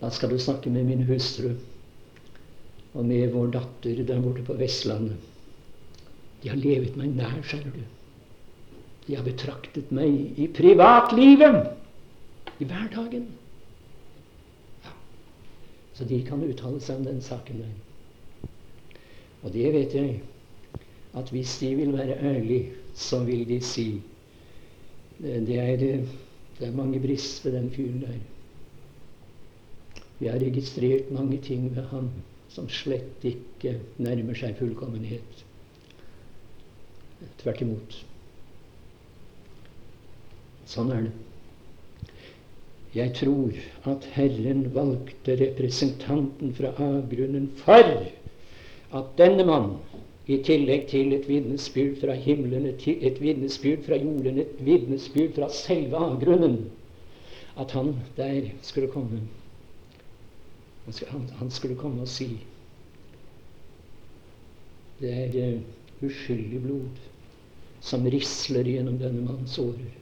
Da 0.00 0.10
skal 0.12 0.32
du 0.32 0.38
snakke 0.40 0.72
med 0.72 0.88
min 0.88 1.06
hustru 1.08 1.54
og 2.92 3.06
med 3.06 3.32
vår 3.32 3.52
datter 3.56 4.04
der 4.04 4.20
borte 4.20 4.44
på 4.44 4.56
Vestlandet. 4.60 5.16
De 6.42 6.52
har 6.52 6.60
levet 6.60 6.96
meg 6.96 7.16
nær, 7.16 7.40
skjønner 7.44 7.76
du. 7.76 7.99
De 9.10 9.16
har 9.18 9.26
betraktet 9.26 9.88
meg 9.90 10.38
i 10.38 10.46
privatlivet, 10.54 11.64
i 12.62 12.66
hverdagen. 12.68 13.24
Ja. 14.84 14.92
Så 15.98 16.06
de 16.06 16.20
kan 16.28 16.44
uttale 16.46 16.78
seg 16.84 17.00
om 17.00 17.08
den 17.08 17.18
saken 17.24 17.64
der. 17.64 18.52
Og 19.42 19.50
det 19.56 19.72
vet 19.74 19.96
jeg, 19.98 20.20
at 21.18 21.32
hvis 21.34 21.56
de 21.58 21.72
vil 21.74 21.90
være 21.96 22.20
ærlige, 22.22 22.76
så 22.94 23.24
vil 23.26 23.42
de 23.48 23.58
si 23.66 23.88
det 25.20 25.58
er 25.58 25.76
det 26.60 26.68
er 26.68 26.76
mange 26.76 27.00
brist 27.02 27.44
ved 27.44 27.56
den 27.56 27.70
fyren 27.74 28.04
der. 28.04 28.14
Vi 30.20 30.26
har 30.26 30.38
registrert 30.38 31.10
mange 31.10 31.40
ting 31.42 31.66
ved 31.76 31.82
ham 31.90 32.10
som 32.48 32.68
slett 32.68 33.24
ikke 33.26 33.74
nærmer 33.98 34.38
seg 34.38 34.54
fullkommenhet. 34.58 35.44
Tvert 37.42 37.60
imot. 37.66 37.98
Sånn 40.70 40.92
er 40.94 41.08
det. 41.08 41.16
Jeg 42.94 43.14
tror 43.14 43.54
at 43.90 44.06
Herren 44.16 44.64
valgte 44.74 45.36
representanten 45.38 46.54
fra 46.58 46.72
avgrunnen 46.82 47.46
for 47.60 47.86
at 48.98 49.12
denne 49.18 49.46
mann 49.46 49.76
i 50.30 50.38
tillegg 50.46 50.88
til 50.90 51.14
et 51.14 51.26
vitnesbyrd 51.30 52.00
fra 52.02 52.14
himmelen, 52.18 52.66
et 52.70 53.20
vitnesbyrd 53.22 53.84
fra 53.86 53.98
jorden, 53.98 54.40
et 54.42 54.58
vitnesbyrd 54.66 55.36
fra 55.38 55.48
selve 55.54 55.98
avgrunnen, 55.98 56.58
at 57.58 57.74
han 57.74 57.94
der 58.16 58.50
skulle 58.62 58.90
komme. 58.90 59.22
Han, 61.38 61.50
skulle 61.50 61.76
komme 61.78 62.02
og 62.02 62.08
si 62.08 62.32
Det 65.00 65.10
er 65.10 65.36
uh, 65.54 65.60
uskyldig 66.04 66.58
blod 66.64 66.96
som 67.80 68.04
risler 68.10 68.66
gjennom 68.68 68.98
denne 69.00 69.22
manns 69.24 69.54
årer. 69.62 69.92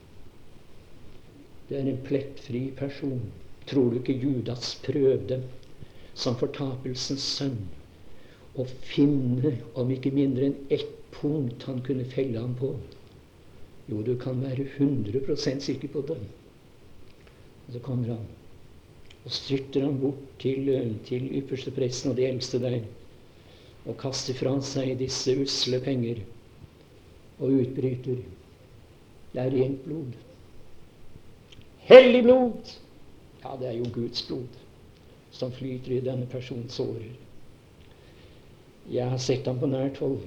Det 1.69 1.77
er 1.79 1.89
en 1.91 2.01
plettfri 2.05 2.69
person. 2.77 3.21
Tror 3.69 3.91
du 3.91 3.99
ikke 4.01 4.17
Judas 4.17 4.77
prøvde 4.85 5.43
som 6.19 6.39
fortapelsens 6.41 7.25
sønn 7.37 7.59
å 8.59 8.65
finne 8.91 9.53
om 9.79 9.91
ikke 9.93 10.13
mindre 10.15 10.49
enn 10.49 10.57
ett 10.75 10.95
punkt 11.15 11.67
han 11.69 11.83
kunne 11.85 12.07
felle 12.09 12.41
ham 12.41 12.57
på. 12.59 12.73
Jo, 13.89 14.01
du 14.05 14.15
kan 14.21 14.41
være 14.43 14.67
100% 14.79 15.65
sikker 15.65 15.93
på 15.93 16.03
det. 16.09 16.19
Og 17.67 17.77
så 17.77 17.85
kommer 17.85 18.15
han 18.17 18.27
og 19.25 19.35
styrter 19.35 19.85
ham 19.85 19.99
bort 20.01 20.21
til, 20.41 20.69
til 21.05 21.27
ypperste 21.41 21.73
presten 21.77 22.13
og 22.13 22.17
de 22.17 22.29
eldste 22.29 22.61
der 22.63 22.79
og 23.89 23.97
kaster 24.01 24.37
fra 24.37 24.55
seg 24.65 24.95
disse 25.01 25.35
usle 25.43 25.81
penger 25.85 26.23
og 27.39 27.53
utbryter 27.63 28.23
Det 29.33 29.43
er 29.43 29.53
rent 29.53 29.83
blod. 29.85 30.15
Hellig 31.89 32.23
blod! 32.23 32.73
Ja, 33.43 33.55
det 33.57 33.71
er 33.71 33.77
jo 33.79 33.87
Guds 33.95 34.21
blod 34.29 34.57
som 35.33 35.53
flyter 35.53 35.95
i 35.97 36.01
denne 36.05 36.27
persons 36.29 36.75
årer. 36.83 37.15
Jeg 38.93 39.09
har 39.09 39.21
sett 39.23 39.47
ham 39.49 39.61
på 39.61 39.71
nært 39.71 40.01
hold. 40.03 40.21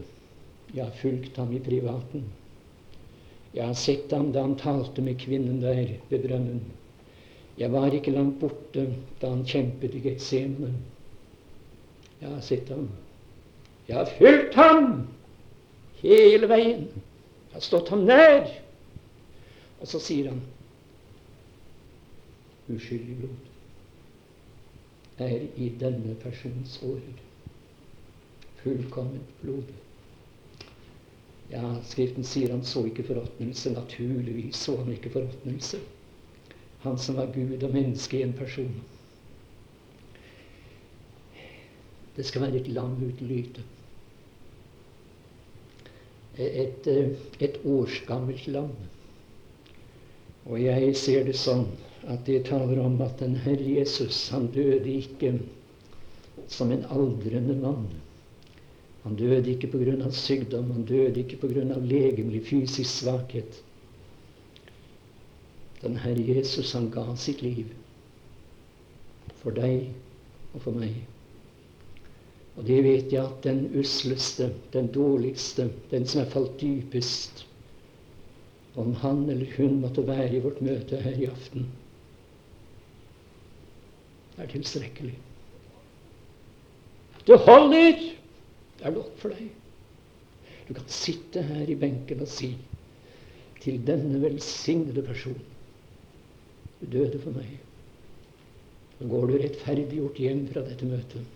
Jeg 0.74 0.88
har 0.88 0.95
fulgt 0.97 1.38
ham 1.38 1.51
i 1.53 1.59
privaten. 1.62 2.24
Jeg 3.53 3.68
har 3.68 3.78
sett 3.78 4.14
ham 4.16 4.32
da 4.34 4.41
han 4.45 4.55
talte 4.57 5.03
med 5.05 5.20
kvinnen 5.22 5.59
der 5.62 5.99
ved 6.09 6.24
brønnen. 6.24 6.64
Jeg 7.59 7.70
var 7.74 7.93
ikke 7.93 8.14
langt 8.16 8.39
borte 8.41 8.88
da 9.22 9.30
han 9.30 9.43
kjempet 9.45 9.97
i 9.97 10.01
Getsemane. 10.05 10.72
Jeg 12.22 12.30
har 12.30 12.41
sett 12.45 12.72
ham. 12.74 12.88
Jeg 13.86 13.99
har 13.99 14.09
fulgt 14.18 14.57
ham 14.57 14.89
hele 16.01 16.49
veien. 16.49 16.88
Jeg 17.51 17.59
har 17.59 17.68
stått 17.68 17.93
ham 17.93 18.07
nær. 18.09 18.49
Og 19.82 19.89
så 19.93 20.01
sier 20.01 20.32
han 20.32 20.41
uskyldig 22.76 23.17
blod 23.24 23.49
er 25.22 25.45
i 25.57 25.67
denne 25.80 26.15
persons 26.22 26.80
årer 26.84 27.19
fullkomment 28.63 29.41
blod. 29.41 29.63
Ja, 31.51 31.76
Skriften 31.84 32.24
sier 32.24 32.53
han 32.53 32.63
så 32.65 32.86
ikke 32.88 33.03
forråtnelse. 33.03 33.74
Naturligvis 33.74 34.55
så 34.55 34.78
han 34.78 34.93
ikke 34.93 35.11
forråtnelse. 35.13 35.82
Han 36.86 36.97
som 36.97 37.17
var 37.19 37.34
Gud 37.34 37.63
og 37.63 37.74
menneske 37.74 38.19
i 38.19 38.24
en 38.26 38.34
person. 38.34 38.72
Det 42.15 42.26
skal 42.26 42.45
være 42.45 42.61
et 42.61 42.72
lam 42.72 42.95
uten 43.01 43.28
lyte. 43.28 43.63
Et, 46.38 46.88
eh, 46.88 47.11
et 47.39 47.59
årsgammelt 47.65 48.47
lam. 48.47 48.72
Og 50.45 50.63
jeg 50.63 50.95
ser 50.97 51.26
det 51.28 51.36
sånn 51.38 51.67
at 52.08 52.26
det 52.26 52.45
taler 52.45 52.80
om 52.82 53.02
at 53.02 53.20
den 53.20 53.36
Herre 53.36 53.76
Jesus, 53.78 54.30
han 54.30 54.47
døde 54.54 54.89
ikke 54.89 55.36
som 56.47 56.72
en 56.72 56.86
aldrende 56.89 57.56
mann. 57.56 57.88
Han 59.04 59.16
døde 59.16 59.52
ikke 59.52 59.68
pga. 59.68 60.10
sykdom, 60.12 60.72
han 60.72 60.86
døde 60.86 61.20
ikke 61.20 61.38
pga. 61.38 61.80
legemlig 61.80 62.45
fysisk 62.45 62.89
svakhet. 62.89 63.64
Den 65.82 65.97
Herre 65.97 66.36
Jesus, 66.36 66.74
han 66.74 66.89
ga 66.91 67.16
sitt 67.16 67.41
liv 67.41 67.66
for 69.41 69.52
deg 69.52 69.89
og 70.54 70.62
for 70.62 70.78
meg. 70.78 70.99
Og 72.58 72.68
det 72.68 72.82
vet 72.84 73.14
jeg 73.14 73.24
at 73.24 73.43
den 73.43 73.64
usleste, 73.80 74.52
den 74.74 74.91
dårligste, 74.93 75.70
den 75.91 76.06
som 76.06 76.22
er 76.22 76.30
falt 76.30 76.60
dypest 76.62 77.45
Om 78.76 78.93
han 79.02 79.30
eller 79.30 79.49
hun 79.58 79.82
måtte 79.82 80.04
være 80.08 80.36
i 80.36 80.39
vårt 80.39 80.62
møte 80.62 80.95
her 81.02 81.18
i 81.20 81.26
aften, 81.28 81.66
er 84.41 84.49
tilstrekkelig. 84.51 85.15
Det 87.27 87.37
holder! 87.45 87.99
Det 88.77 88.87
er 88.89 88.95
nok 88.95 89.17
for 89.21 89.33
deg. 89.35 89.49
Du 90.67 90.73
kan 90.73 90.87
sitte 90.89 91.43
her 91.45 91.69
i 91.69 91.77
benken 91.77 92.23
og 92.23 92.29
si 92.31 92.55
til 93.61 93.81
denne 93.85 94.21
velsignede 94.23 95.03
personen 95.05 95.43
Du 96.81 96.87
døde 96.89 97.19
for 97.21 97.35
meg. 97.35 97.59
Så 98.97 99.09
går 99.09 99.27
du 99.29 99.35
rettferdiggjort 99.37 100.17
hjem 100.17 100.47
fra 100.49 100.63
dette 100.65 100.87
møtet. 100.89 101.27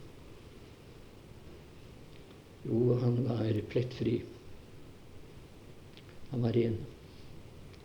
Jo, 2.66 2.96
han 2.98 3.20
var 3.28 3.60
plettfri. 3.70 4.16
Han 6.32 6.42
var 6.42 6.58
ren, 6.58 6.80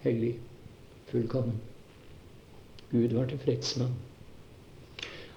hellig, 0.06 0.38
fullkommen. 1.10 1.60
Gud 2.90 3.12
var 3.18 3.28
tilfreds 3.28 3.76
med 3.76 3.90
ham. 3.90 3.98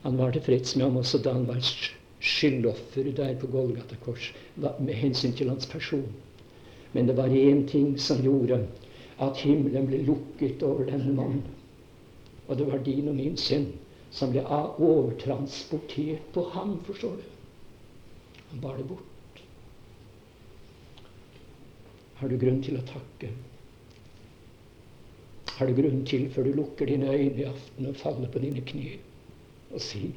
Han 0.04 0.18
var 0.18 0.32
tilfreds 0.36 0.76
med 0.76 0.86
ham 0.86 0.98
også 1.00 1.20
da 1.24 1.34
han 1.34 1.48
var 1.48 1.64
skyldoffer 2.24 3.08
der 3.16 3.36
på 3.40 3.48
Golgata 3.52 3.96
kors 4.04 4.32
med 4.56 4.94
hensyn 5.00 5.36
til 5.36 5.50
hans 5.50 5.68
person. 5.68 6.08
Men 6.94 7.08
det 7.08 7.18
var 7.18 7.32
én 7.32 7.64
ting 7.68 7.96
som 8.00 8.22
gjorde 8.24 8.60
at 9.24 9.38
himmelen 9.38 9.88
ble 9.88 10.02
lukket 10.08 10.64
over 10.64 10.86
denne 10.90 11.14
mannen. 11.16 11.44
Og 12.48 12.58
det 12.58 12.68
var 12.68 12.84
din 12.84 13.08
og 13.08 13.16
min 13.16 13.38
synd 13.38 13.72
som 14.14 14.34
ble 14.34 14.44
overtransportert 14.46 16.28
på 16.36 16.44
ham, 16.54 16.76
forstår 16.86 17.16
du. 17.18 17.24
Han 18.52 18.62
bar 18.62 18.78
det 18.78 18.86
bort. 18.88 19.42
Har 22.20 22.30
du 22.30 22.38
grunn 22.38 22.62
til 22.64 22.78
å 22.78 22.86
takke? 22.92 23.32
Har 25.56 25.70
du 25.70 25.74
grunn 25.80 26.04
til, 26.06 26.28
før 26.34 26.46
du 26.46 26.54
lukker 26.60 26.92
dine 26.92 27.10
øyne 27.10 27.42
i 27.42 27.48
aften 27.50 27.90
og 27.90 27.98
faller 27.98 28.30
på 28.30 28.42
dine 28.44 28.62
kne, 28.68 29.00
og 29.74 29.82
si 29.82 30.14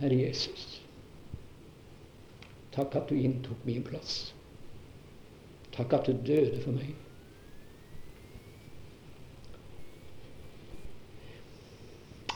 Herre 0.00 0.16
Jesus, 0.18 0.82
takk 2.74 2.96
at 2.98 3.10
du 3.10 3.14
inntok 3.14 3.60
min 3.66 3.84
plass. 3.86 4.34
Takk 5.74 5.92
at 5.92 6.06
du 6.06 6.16
døde 6.26 6.60
for 6.62 6.74
meg. 6.74 6.90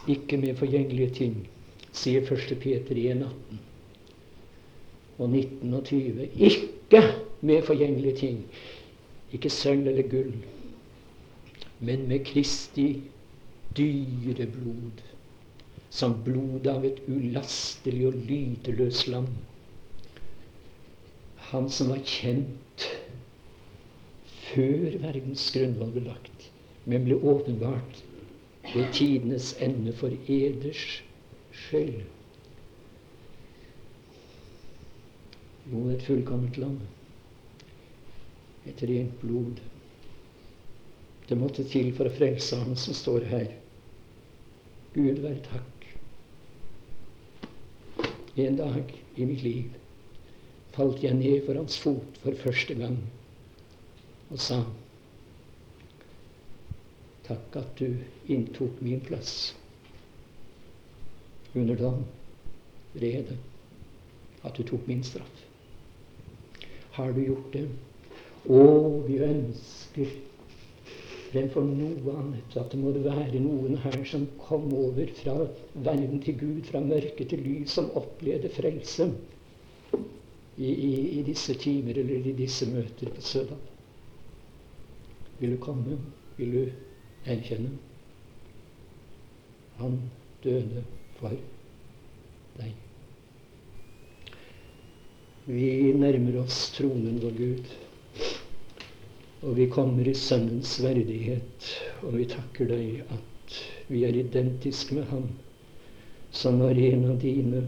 Ikke 0.08 0.38
med 0.40 0.56
forgjengelige 0.56 1.10
ting, 1.18 1.34
sier 1.92 2.22
1. 2.22 2.54
Peter 2.62 2.94
1,18 2.94 3.58
og 5.18 5.30
19 5.30 5.74
og 5.74 5.84
20. 5.84 6.30
Ikke 6.48 7.02
med 7.40 7.62
forgjengelige 7.62 8.16
ting. 8.16 8.44
Ikke 9.32 9.50
sølv 9.50 9.86
eller 9.86 10.08
gull, 10.08 10.32
men 11.80 12.08
med 12.08 12.24
Kristi 12.24 13.02
dyre 13.76 14.46
blod 14.46 15.02
som 15.98 16.14
blodet 16.24 16.70
av 16.70 16.84
et 16.86 16.98
ulastelig 17.10 18.04
og 18.06 18.18
lydløst 18.28 19.08
lam. 19.10 19.26
Han 21.48 21.66
som 21.74 21.90
var 21.90 22.04
kjent 22.06 22.84
før 24.48 24.98
verdens 25.02 25.48
grunnvoll 25.54 25.90
ble 25.96 26.04
lagt, 26.06 26.44
men 26.86 27.06
ble 27.08 27.16
åpenbart 27.18 28.02
ved 28.68 28.92
tidenes 28.94 29.50
ende 29.64 29.94
for 29.98 30.14
eders 30.30 30.84
skyld. 31.64 32.04
Jo, 35.72 35.82
et 35.92 36.04
fullkomment 36.06 36.60
lam. 36.62 36.78
Et 38.70 38.84
rent 38.92 39.18
blod. 39.24 39.58
Det 41.28 41.36
måtte 41.36 41.66
til 41.72 41.90
for 41.96 42.08
å 42.08 42.14
frelse 42.14 42.56
ham 42.60 42.78
som 42.78 42.96
står 42.96 43.26
her. 43.32 43.50
Gud 44.94 45.20
være 45.24 45.42
takk 45.48 45.77
en 48.46 48.58
dag 48.58 48.92
i 49.16 49.26
mitt 49.26 49.42
liv 49.42 49.78
falt 50.76 51.02
jeg 51.02 51.18
ned 51.18 51.46
for 51.46 51.58
hans 51.58 51.78
fot 51.82 52.20
for 52.22 52.42
første 52.44 52.76
gang 52.78 53.00
og 54.28 54.42
sa 54.42 54.62
Takk 57.28 57.56
at 57.60 57.72
du 57.76 57.98
inntok 58.32 58.78
min 58.80 59.02
plass 59.04 59.32
under 61.58 61.76
dom, 61.76 62.04
vrede, 62.94 63.36
at 64.44 64.56
du 64.56 64.62
tok 64.62 64.86
min 64.88 65.02
straff. 65.04 65.44
Har 66.96 67.12
du 67.12 67.20
gjort 67.24 67.52
det? 67.52 67.66
Å, 68.48 68.62
vi 69.04 69.18
ønsker 69.24 70.14
fremfor 71.32 71.64
noe 71.66 72.14
annet. 72.18 72.56
At 72.56 72.72
det 72.72 72.80
må 72.80 72.92
være 72.96 73.40
noen 73.42 73.78
her 73.84 73.98
som 74.08 74.26
kom 74.40 74.68
over 74.74 75.10
fra 75.20 75.36
verden 75.74 76.22
til 76.24 76.38
Gud, 76.40 76.62
fra 76.68 76.82
mørke 76.84 77.26
til 77.28 77.42
lys, 77.44 77.76
som 77.78 77.90
opplevde 77.98 78.50
frelse 78.54 79.10
i, 80.58 80.70
i, 80.70 80.92
i, 81.18 81.22
disse 81.26 81.54
timer 81.54 82.00
eller 82.02 82.26
i 82.26 82.36
disse 82.38 82.66
møter 82.70 83.12
på 83.14 83.22
Sødal. 83.22 83.60
Vil 85.38 85.54
du 85.54 85.60
komme? 85.62 85.98
Vil 86.38 86.54
du 86.54 87.30
erkjenne? 87.30 87.76
Han 89.78 90.00
døde 90.42 90.82
for 91.20 91.34
deg. 92.58 92.72
Vi 95.48 95.92
nærmer 95.96 96.42
oss 96.42 96.72
tronen 96.74 97.20
vår 97.22 97.36
Gud. 97.38 97.70
Og 99.42 99.54
vi 99.56 99.68
kommer 99.70 100.08
i 100.08 100.14
Sønnens 100.18 100.78
verdighet, 100.82 101.68
og 102.02 102.16
vi 102.18 102.24
takker 102.26 102.66
deg 102.72 103.04
at 103.14 103.58
vi 103.88 104.02
er 104.04 104.16
identiske 104.18 104.96
med 104.96 105.06
Ham, 105.12 105.28
som 106.34 106.58
var 106.60 106.78
en 106.78 107.04
av 107.12 107.20
dine, 107.22 107.62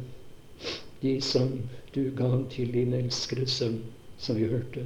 de 1.00 1.12
som 1.24 1.52
du 1.94 2.02
ga 2.16 2.30
til 2.50 2.72
din 2.74 2.96
elskede 2.98 3.46
sønn, 3.46 3.78
som 4.18 4.36
vi 4.36 4.50
hørte. 4.50 4.84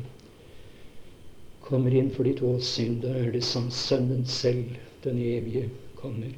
Kommer 1.65 1.97
inn 1.97 2.13
for 2.13 2.29
ditt 2.29 2.43
åsyn, 2.45 3.01
da 3.01 3.15
er 3.17 3.33
det 3.33 3.43
som 3.49 3.71
Sønnen 3.73 4.27
selv, 4.29 4.77
den 5.07 5.23
evige, 5.25 5.71
kommer. 5.97 6.37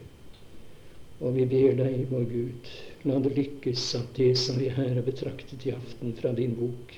Og 1.20 1.34
vi 1.34 1.46
ber 1.50 1.74
deg, 1.80 2.06
vår 2.12 2.24
Gud, 2.30 2.70
la 3.08 3.18
det 3.24 3.34
lykkes 3.34 3.88
at 3.98 4.14
det 4.14 4.30
som 4.38 4.62
vi 4.62 4.70
her 4.70 4.94
har 4.94 5.04
betraktet 5.06 5.66
i 5.66 5.74
aften 5.74 6.14
fra 6.18 6.30
din 6.36 6.54
bok, 6.58 6.94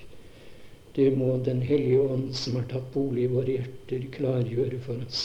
det 0.98 1.12
må 1.14 1.36
Den 1.46 1.60
hellige 1.62 2.00
ånd, 2.00 2.32
som 2.34 2.56
har 2.58 2.64
tatt 2.66 2.88
bolig 2.90 3.28
i 3.28 3.30
våre 3.30 3.52
hjerter, 3.54 4.06
klargjøre 4.16 4.80
for 4.82 4.98
oss. 5.04 5.20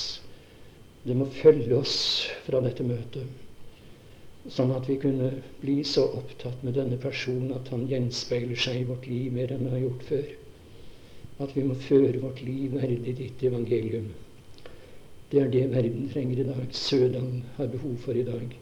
Det 1.04 1.16
må 1.18 1.26
følge 1.34 1.80
oss 1.80 1.96
fra 2.46 2.62
dette 2.62 2.86
møtet, 2.86 3.26
sånn 4.54 4.76
at 4.76 4.86
vi 4.88 5.00
kunne 5.02 5.32
bli 5.64 5.80
så 5.88 6.06
opptatt 6.20 6.62
med 6.64 6.78
denne 6.78 7.00
personen 7.02 7.56
at 7.58 7.74
han 7.74 7.88
gjenspeiler 7.90 8.60
seg 8.60 8.84
i 8.84 8.86
vårt 8.92 9.10
liv 9.10 9.34
mer 9.34 9.56
enn 9.56 9.66
han 9.66 9.74
har 9.74 9.84
gjort 9.88 10.06
før. 10.12 10.30
At 11.42 11.58
vi 11.58 11.66
må 11.66 11.80
føre 11.90 12.22
vårt 12.22 12.46
liv 12.46 12.78
verdig 12.78 13.18
ditt 13.18 13.44
evangelium. 13.50 14.12
Det 15.34 15.42
er 15.42 15.50
det 15.50 15.66
verden 15.74 16.10
trenger 16.14 16.44
i 16.44 16.50
dag. 16.52 16.66
Sødal 16.70 17.40
har 17.58 17.74
behov 17.74 17.98
for 18.06 18.14
i 18.14 18.28
dag. 18.28 18.54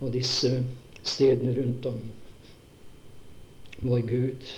Og 0.00 0.10
disse 0.10 0.56
stedene 1.06 1.54
rundt 1.54 1.86
om. 1.86 2.00
Vår 3.86 4.02
Gud, 4.10 4.50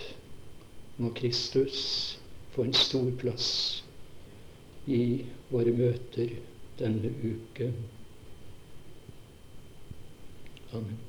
må 0.98 1.12
Kristus 1.14 1.80
få 2.54 2.66
en 2.66 2.74
stor 2.74 3.10
plass 3.20 3.50
i 4.86 5.02
våre 5.52 5.74
møter 5.76 6.38
denne 6.80 7.12
uke. 7.22 7.70
Amen. 10.72 11.07